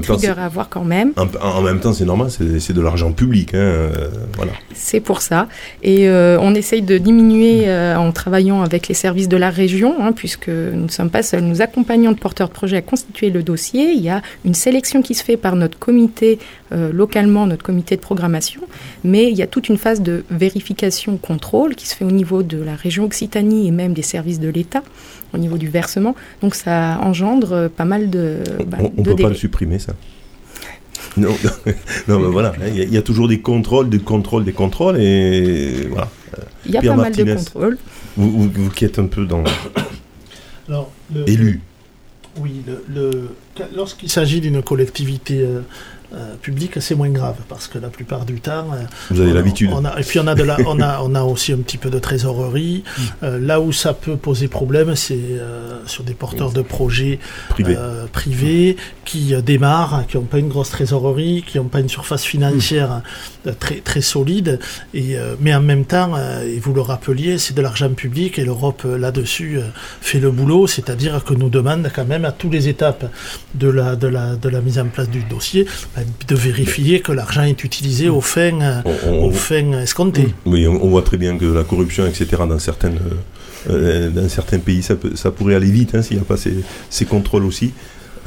[0.08, 1.12] rigueur à avoir quand même.
[1.40, 3.54] En, même temps, c'est normal, c'est de l'argent public.
[3.54, 3.90] Hein,
[4.36, 4.52] voilà.
[4.74, 5.48] C'est pour ça.
[5.82, 10.48] Et on essaye de diminuer en travaillant avec les services de la région, hein, puisque
[10.48, 11.42] nous ne sommes pas seuls.
[11.42, 13.92] Nous accompagnons de porteurs de projets à constituer le dossier.
[13.92, 16.38] Il y a une sélection qui se fait par notre comité
[16.70, 18.60] localement, notre comité de programmation
[19.04, 22.42] mais il y a toute une phase de vérification, contrôle qui se fait au niveau
[22.42, 24.82] de la région Occitanie et même des services de l'État,
[25.34, 26.14] au niveau du versement.
[26.42, 28.38] Donc ça engendre pas mal de.
[28.66, 29.94] Bah, on ne peut pas le supprimer, ça
[31.16, 31.34] non,
[32.08, 36.08] non, mais voilà, il y, a toujours des contrôles, des contrôles, des contrôles, et voilà.
[36.66, 37.78] Il y a pas mal de contrôles.
[38.16, 39.44] Vous, qui êtes un peu dans.
[41.26, 41.60] élu.
[42.40, 43.30] Oui, le,
[43.74, 45.62] lorsqu'il s'agit d'une collectivité euh,
[46.12, 48.66] euh, public, c'est moins grave parce que la plupart du temps.
[48.72, 49.70] Euh, Vous avez l'habitude.
[49.96, 52.00] Et puis on a, de la, on, a, on a aussi un petit peu de
[52.00, 52.82] trésorerie.
[52.82, 53.02] Mm.
[53.22, 55.20] Euh, là où ça peut poser problème, c'est
[55.86, 57.18] sur des porteurs de projets
[58.12, 63.02] privés, qui démarrent, qui n'ont pas une grosse trésorerie, qui n'ont pas une surface financière
[63.58, 64.58] très, très solide.
[64.94, 68.82] Et, mais en même temps, et vous le rappeliez, c'est de l'argent public et l'Europe
[68.84, 69.60] là-dessus
[70.00, 73.06] fait le boulot, c'est-à-dire que nous demande quand même à toutes les étapes
[73.54, 75.66] de la, de la, de la mise en place du dossier
[76.28, 80.28] de vérifier que l'argent est utilisé aux fins, aux fins escomptées.
[80.46, 82.98] Oui, on, voit très bien que la corruption, etc., dans, certaines,
[83.68, 87.04] euh, dans certains pays, ça, ça pourrait aller vite hein, s'il n'y a pas ces,
[87.04, 87.72] contrôles aussi.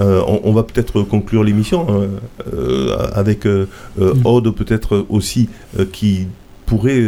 [0.01, 2.07] Euh, on, va peut-être conclure l'émission hein,
[2.51, 3.67] euh, avec mm.
[4.26, 5.49] Aude peut-être aussi
[5.91, 6.28] qui
[6.65, 7.03] pourrait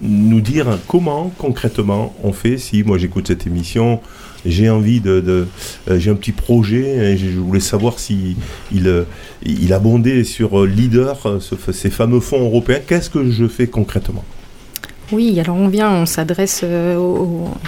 [0.00, 4.00] nous dire comment concrètement on fait si moi j'écoute cette émission
[4.46, 5.46] j'ai envie de,
[5.88, 8.36] euh, j'ai un petit projet et je voulais savoir si
[8.72, 9.04] il, euh,
[9.44, 11.18] il abondait sur euh, Leader,
[11.72, 12.80] ces fameux fonds européens.
[12.86, 14.24] Qu'est-ce que je fais concrètement?
[15.10, 16.64] Oui, alors on vient, on s'adresse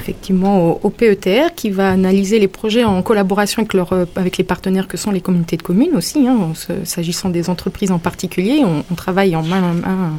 [0.01, 4.89] effectivement au, PETR qui va analyser les projets en collaboration avec, leur, avec les partenaires
[4.89, 6.27] que sont les communautés de communes aussi.
[6.27, 6.53] Hein,
[6.85, 10.13] S'agissant des entreprises en particulier, on, on travaille en main en main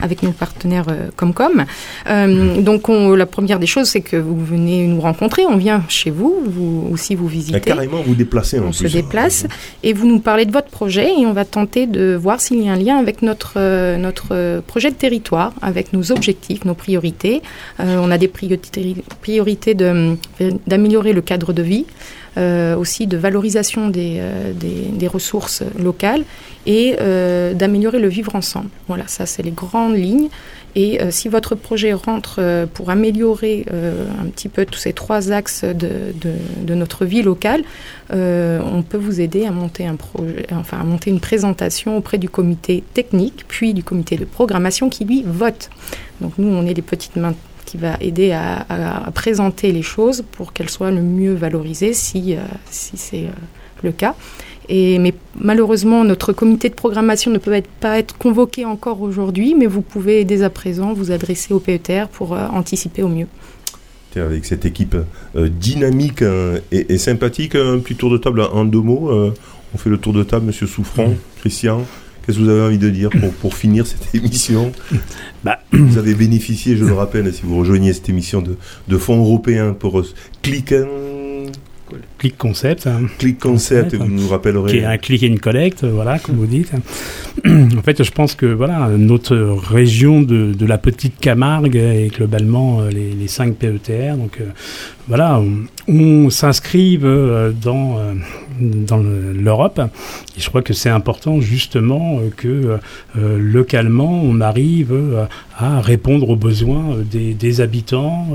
[0.00, 1.64] avec nos partenaires euh, Comcom.
[2.08, 6.10] Euh, donc la première des choses, c'est que vous venez nous rencontrer, on vient chez
[6.10, 7.60] vous, vous aussi vous visitez.
[7.60, 8.60] carrément vous déplacez.
[8.60, 9.46] On se déplace
[9.82, 12.72] et vous nous parlez de votre et on va tenter de voir s'il y a
[12.72, 17.42] un lien avec notre, euh, notre projet de territoire, avec nos objectifs, nos priorités.
[17.78, 21.86] on a des priorités, d'améliorer le cadre de vie.
[22.38, 26.22] Euh, aussi de valorisation des, euh, des, ressources locales
[26.66, 28.68] et euh, d'améliorer le vivre ensemble.
[28.86, 30.28] Voilà, ça c'est les grandes lignes.
[30.80, 36.72] Et si votre projet rentre pour améliorer un petit peu tous ces trois axes de,
[36.72, 37.64] notre vie locale,
[38.12, 42.28] on peut vous aider à monter un projet, enfin à monter une présentation auprès du
[42.28, 45.68] comité technique, puis du comité de programmation qui lui vote.
[46.20, 47.34] Donc nous, on est les petites mains
[47.68, 52.38] qui va aider à, présenter les choses pour qu'elles soient le mieux valorisées si, euh,
[52.70, 54.14] si c'est euh, le cas.
[54.68, 59.54] Et, mais malheureusement, notre comité de programmation ne peut être, pas être convoqué encore aujourd'hui,
[59.54, 63.26] mais vous pouvez dès à présent vous adresser au PETR pour euh, anticiper au mieux.
[64.16, 64.96] Avec cette équipe
[65.36, 66.24] dynamique
[66.72, 69.12] et, sympathique, un petit tour de table en deux mots.
[69.72, 71.84] On fait le tour de table, Monsieur Souffrant, Christian.
[72.28, 74.72] Qu'est-ce que vous avez envie de dire pour, pour finir cette émission?
[75.44, 75.60] Bah.
[75.72, 78.56] Vous avez bénéficié, je le rappelle, si vous rejoignez cette émission de,
[78.88, 80.02] de fonds européens pour
[80.42, 80.74] Click
[82.18, 82.86] Click Concept.
[82.86, 83.06] Hein.
[83.18, 84.70] Click Concept, vous nous rappellerez.
[84.70, 86.72] Qui est un click and collect, voilà, comme vous dites.
[87.46, 92.80] en fait, je pense que voilà, notre région de, de la petite Camargue et globalement
[92.80, 94.46] euh, les, les 5 PETR, donc euh,
[95.06, 95.40] voilà,
[95.86, 97.52] on, s'inscrive euh,
[98.60, 99.80] dans, l'Europe.
[100.36, 102.78] Et je crois que c'est important justement que
[103.14, 104.94] localement, on arrive
[105.56, 108.28] à répondre aux besoins des, des habitants,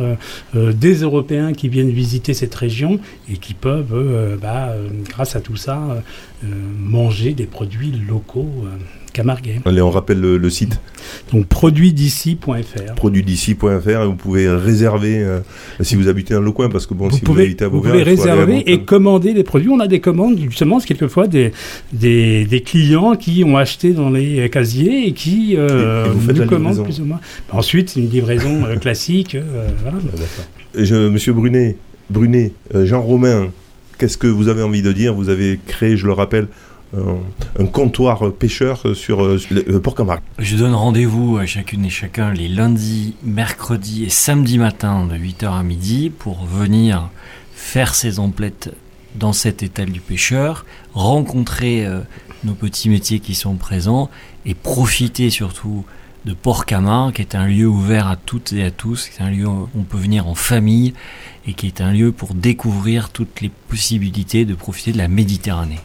[0.54, 3.00] des Européens qui viennent visiter cette région
[3.30, 4.74] et qui peuvent, bah,
[5.10, 5.80] grâce à tout ça,
[6.80, 8.66] manger des produits locaux
[9.66, 10.80] Allez, on rappelle le, site.
[11.32, 12.96] Donc produitd'ici.fr.
[12.96, 15.40] Produitd'ici.fr, vous pouvez réserver euh,
[15.82, 17.70] si vous habitez dans le coin, parce que bon, vous si pouvez, vous habitez à
[17.70, 19.70] Beauvais, vous pouvez réserver et commander des produits.
[19.70, 21.52] On a des commandes, justement, c'est quelquefois des,
[21.92, 27.02] des, des, clients qui ont acheté dans les casiers et qui euh, nous commandent plus
[27.02, 27.20] ou moins.
[27.52, 29.36] Ensuite, une livraison euh, classique.
[29.36, 29.98] Euh, voilà.
[30.76, 31.78] Je, Monsieur Brunet,
[32.10, 33.50] Brunet Jean Romain,
[33.98, 35.14] qu'est-ce que vous avez envie de dire?
[35.14, 36.48] Vous avez créé, je le rappelle,
[36.96, 40.22] un, comptoir pêcheur sur euh, le Port-Camargue.
[40.40, 45.52] Je donne rendez-vous à chacune et chacun les lundis, mercredis et samedis matin de 8h
[45.60, 47.10] à midi pour venir
[47.54, 48.72] faire ses emplettes
[49.16, 52.00] dans cet étal du pêcheur, rencontrer euh,
[52.44, 54.10] nos petits métiers qui sont présents
[54.46, 55.86] et profiter surtout
[56.26, 59.30] de Port-Camargue, qui est un lieu ouvert à toutes et à tous, qui est un
[59.30, 60.94] lieu où on peut venir en famille
[61.46, 65.80] et qui est un lieu pour découvrir toutes les possibilités de profiter de la Méditerranée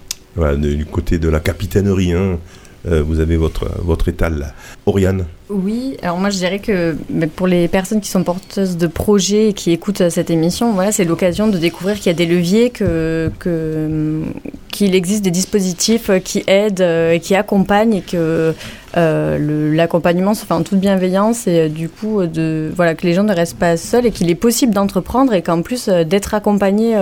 [0.56, 2.12] du côté de la capitainerie.
[2.12, 2.38] Hein.
[2.86, 4.52] Euh, vous avez votre, votre étal là.
[4.86, 6.96] Oriane Oui, alors moi je dirais que
[7.34, 10.92] pour les personnes qui sont porteuses de projets et qui écoutent euh, cette émission, voilà,
[10.92, 14.22] c'est l'occasion de découvrir qu'il y a des leviers, que, que,
[14.68, 18.54] qu'il existe des dispositifs qui aident euh, et qui accompagnent et que
[18.98, 23.14] euh, l'accompagnement se fait en toute bienveillance et euh, du coup de voilà que les
[23.14, 26.94] gens ne restent pas seuls et qu'il est possible d'entreprendre et qu'en plus d'être accompagné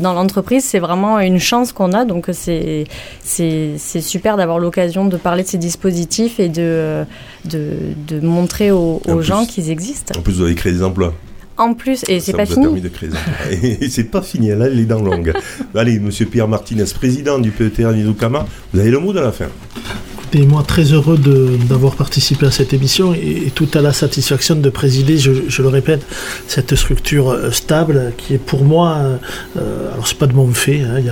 [0.00, 2.84] dans l'entreprise c'est vraiment une chance qu'on a donc c'est
[3.22, 7.04] c'est super d'avoir l'occasion de parler de ces dispositifs et de
[7.44, 7.72] de,
[8.08, 10.18] de montrer aux, gens qu'ils existent.
[10.18, 11.14] En plus vous avez créé des emplois.
[11.58, 12.82] En plus, et c'est pas fini.
[13.62, 15.32] et c'est pas fini, là, les dents longues.
[15.74, 19.46] Allez, monsieur Pierre Martinez, président du PETR Nidukama, vous avez le mot de la fin.
[20.26, 21.18] Écoutez, moi, très heureux
[21.68, 26.04] d'avoir participé à cette émission et, tout à la satisfaction de présider, je, le répète,
[26.48, 29.16] cette structure euh, stable qui est pour moi, euh,
[29.56, 31.10] euh, alors c'est pas de mon fait, hein, y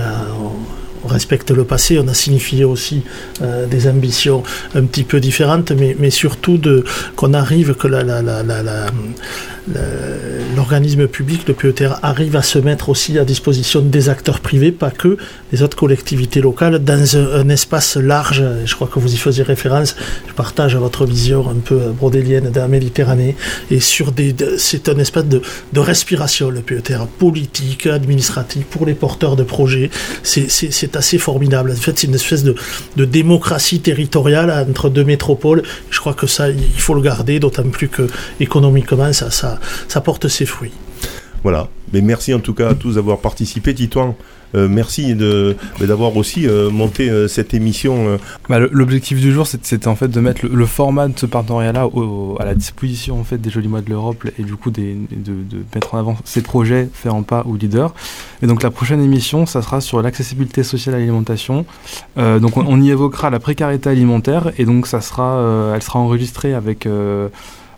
[1.05, 3.03] on respecte le passé, on a signifié aussi
[3.41, 4.43] euh, des ambitions
[4.73, 6.59] un petit peu différentes, mais, mais surtout
[7.15, 7.87] qu'on arrive, que
[10.55, 14.91] l'organisme public, le PETR, arrive à se mettre aussi à disposition des acteurs privés, pas
[14.91, 15.17] que
[15.51, 18.43] des autres collectivités locales, dans un, espace large.
[18.65, 19.95] Je crois que vous y faisiez référence.
[20.27, 23.35] Je partage votre vision un peu brodélienne de la Méditerranée.
[23.71, 25.41] Et sur des, c'est un espace de,
[25.73, 29.89] de respiration, le PETR, politique, administratif, pour les porteurs de projets.
[30.23, 31.71] C'est assez formidable.
[31.71, 32.55] En fait, c'est une espèce de,
[33.05, 35.63] démocratie territoriale entre deux métropoles.
[35.89, 38.07] Je crois que ça, il faut le garder, d'autant plus que
[38.39, 39.54] économiquement, ça, ça,
[39.87, 40.73] ça porte ses fruits.
[41.43, 41.69] Voilà.
[41.93, 43.73] Mais merci en tout cas à tous d'avoir participé.
[43.75, 44.15] Titouan,
[44.55, 48.17] euh, merci d'avoir aussi euh, monté euh, cette émission.
[48.49, 51.87] Bah, l'objectif du jour, c'était en fait de mettre le, format de ce partenariat-là
[52.39, 55.33] à la disposition en fait des jolis mois de l'Europe et du coup des, de,
[55.73, 57.93] mettre en avant ces projets faits en pas ou leader.
[58.41, 61.65] Et donc la prochaine émission, ça sera sur l'accessibilité sociale à l'alimentation.
[62.17, 66.87] donc on, y évoquera la précarité alimentaire et donc ça sera, elle sera enregistrée avec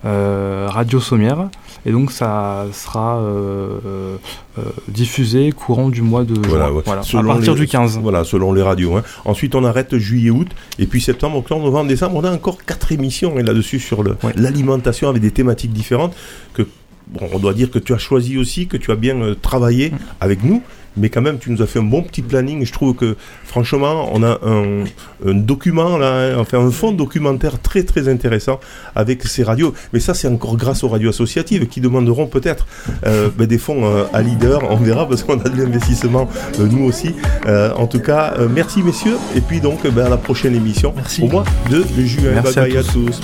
[0.03, 1.49] Radio Sommière.
[1.87, 4.17] Et donc ça sera euh, euh,
[4.59, 7.99] euh, diffusé courant du mois de juin, voilà, à partir du 15.
[7.99, 8.97] Voilà, selon les radios.
[8.97, 9.03] Hein.
[9.23, 13.35] Ensuite, on arrête juillet-août, et puis septembre, octobre, novembre, décembre, on a encore quatre émissions
[13.35, 14.03] là-dessus sur
[14.35, 16.15] l'alimentation avec des thématiques différentes
[16.53, 16.63] que
[17.09, 19.97] Bon, on doit dire que tu as choisi aussi, que tu as bien travaillé mm.
[20.19, 20.61] avec nous,
[20.97, 22.65] mais quand même, tu nous as fait un bon petit planning.
[22.65, 24.85] Je trouve que, franchement, on a un,
[25.33, 28.59] document, là, hein, enfin, un fond documentaire très, très intéressant
[28.95, 29.73] avec ces radios.
[29.93, 32.67] Mais ça, c'est encore grâce aux radios associatives qui demanderont peut-être
[33.05, 34.69] euh, ben, des fonds euh, à leader.
[34.69, 36.29] On verra parce qu'on a de l'investissement,
[36.59, 37.15] euh, nous aussi.
[37.47, 39.17] en tout cas, merci, messieurs.
[39.35, 41.21] Et puis, donc, ben, à la prochaine émission, merci.
[41.21, 42.31] au mois de juin.
[42.33, 43.21] Merci bye à tous.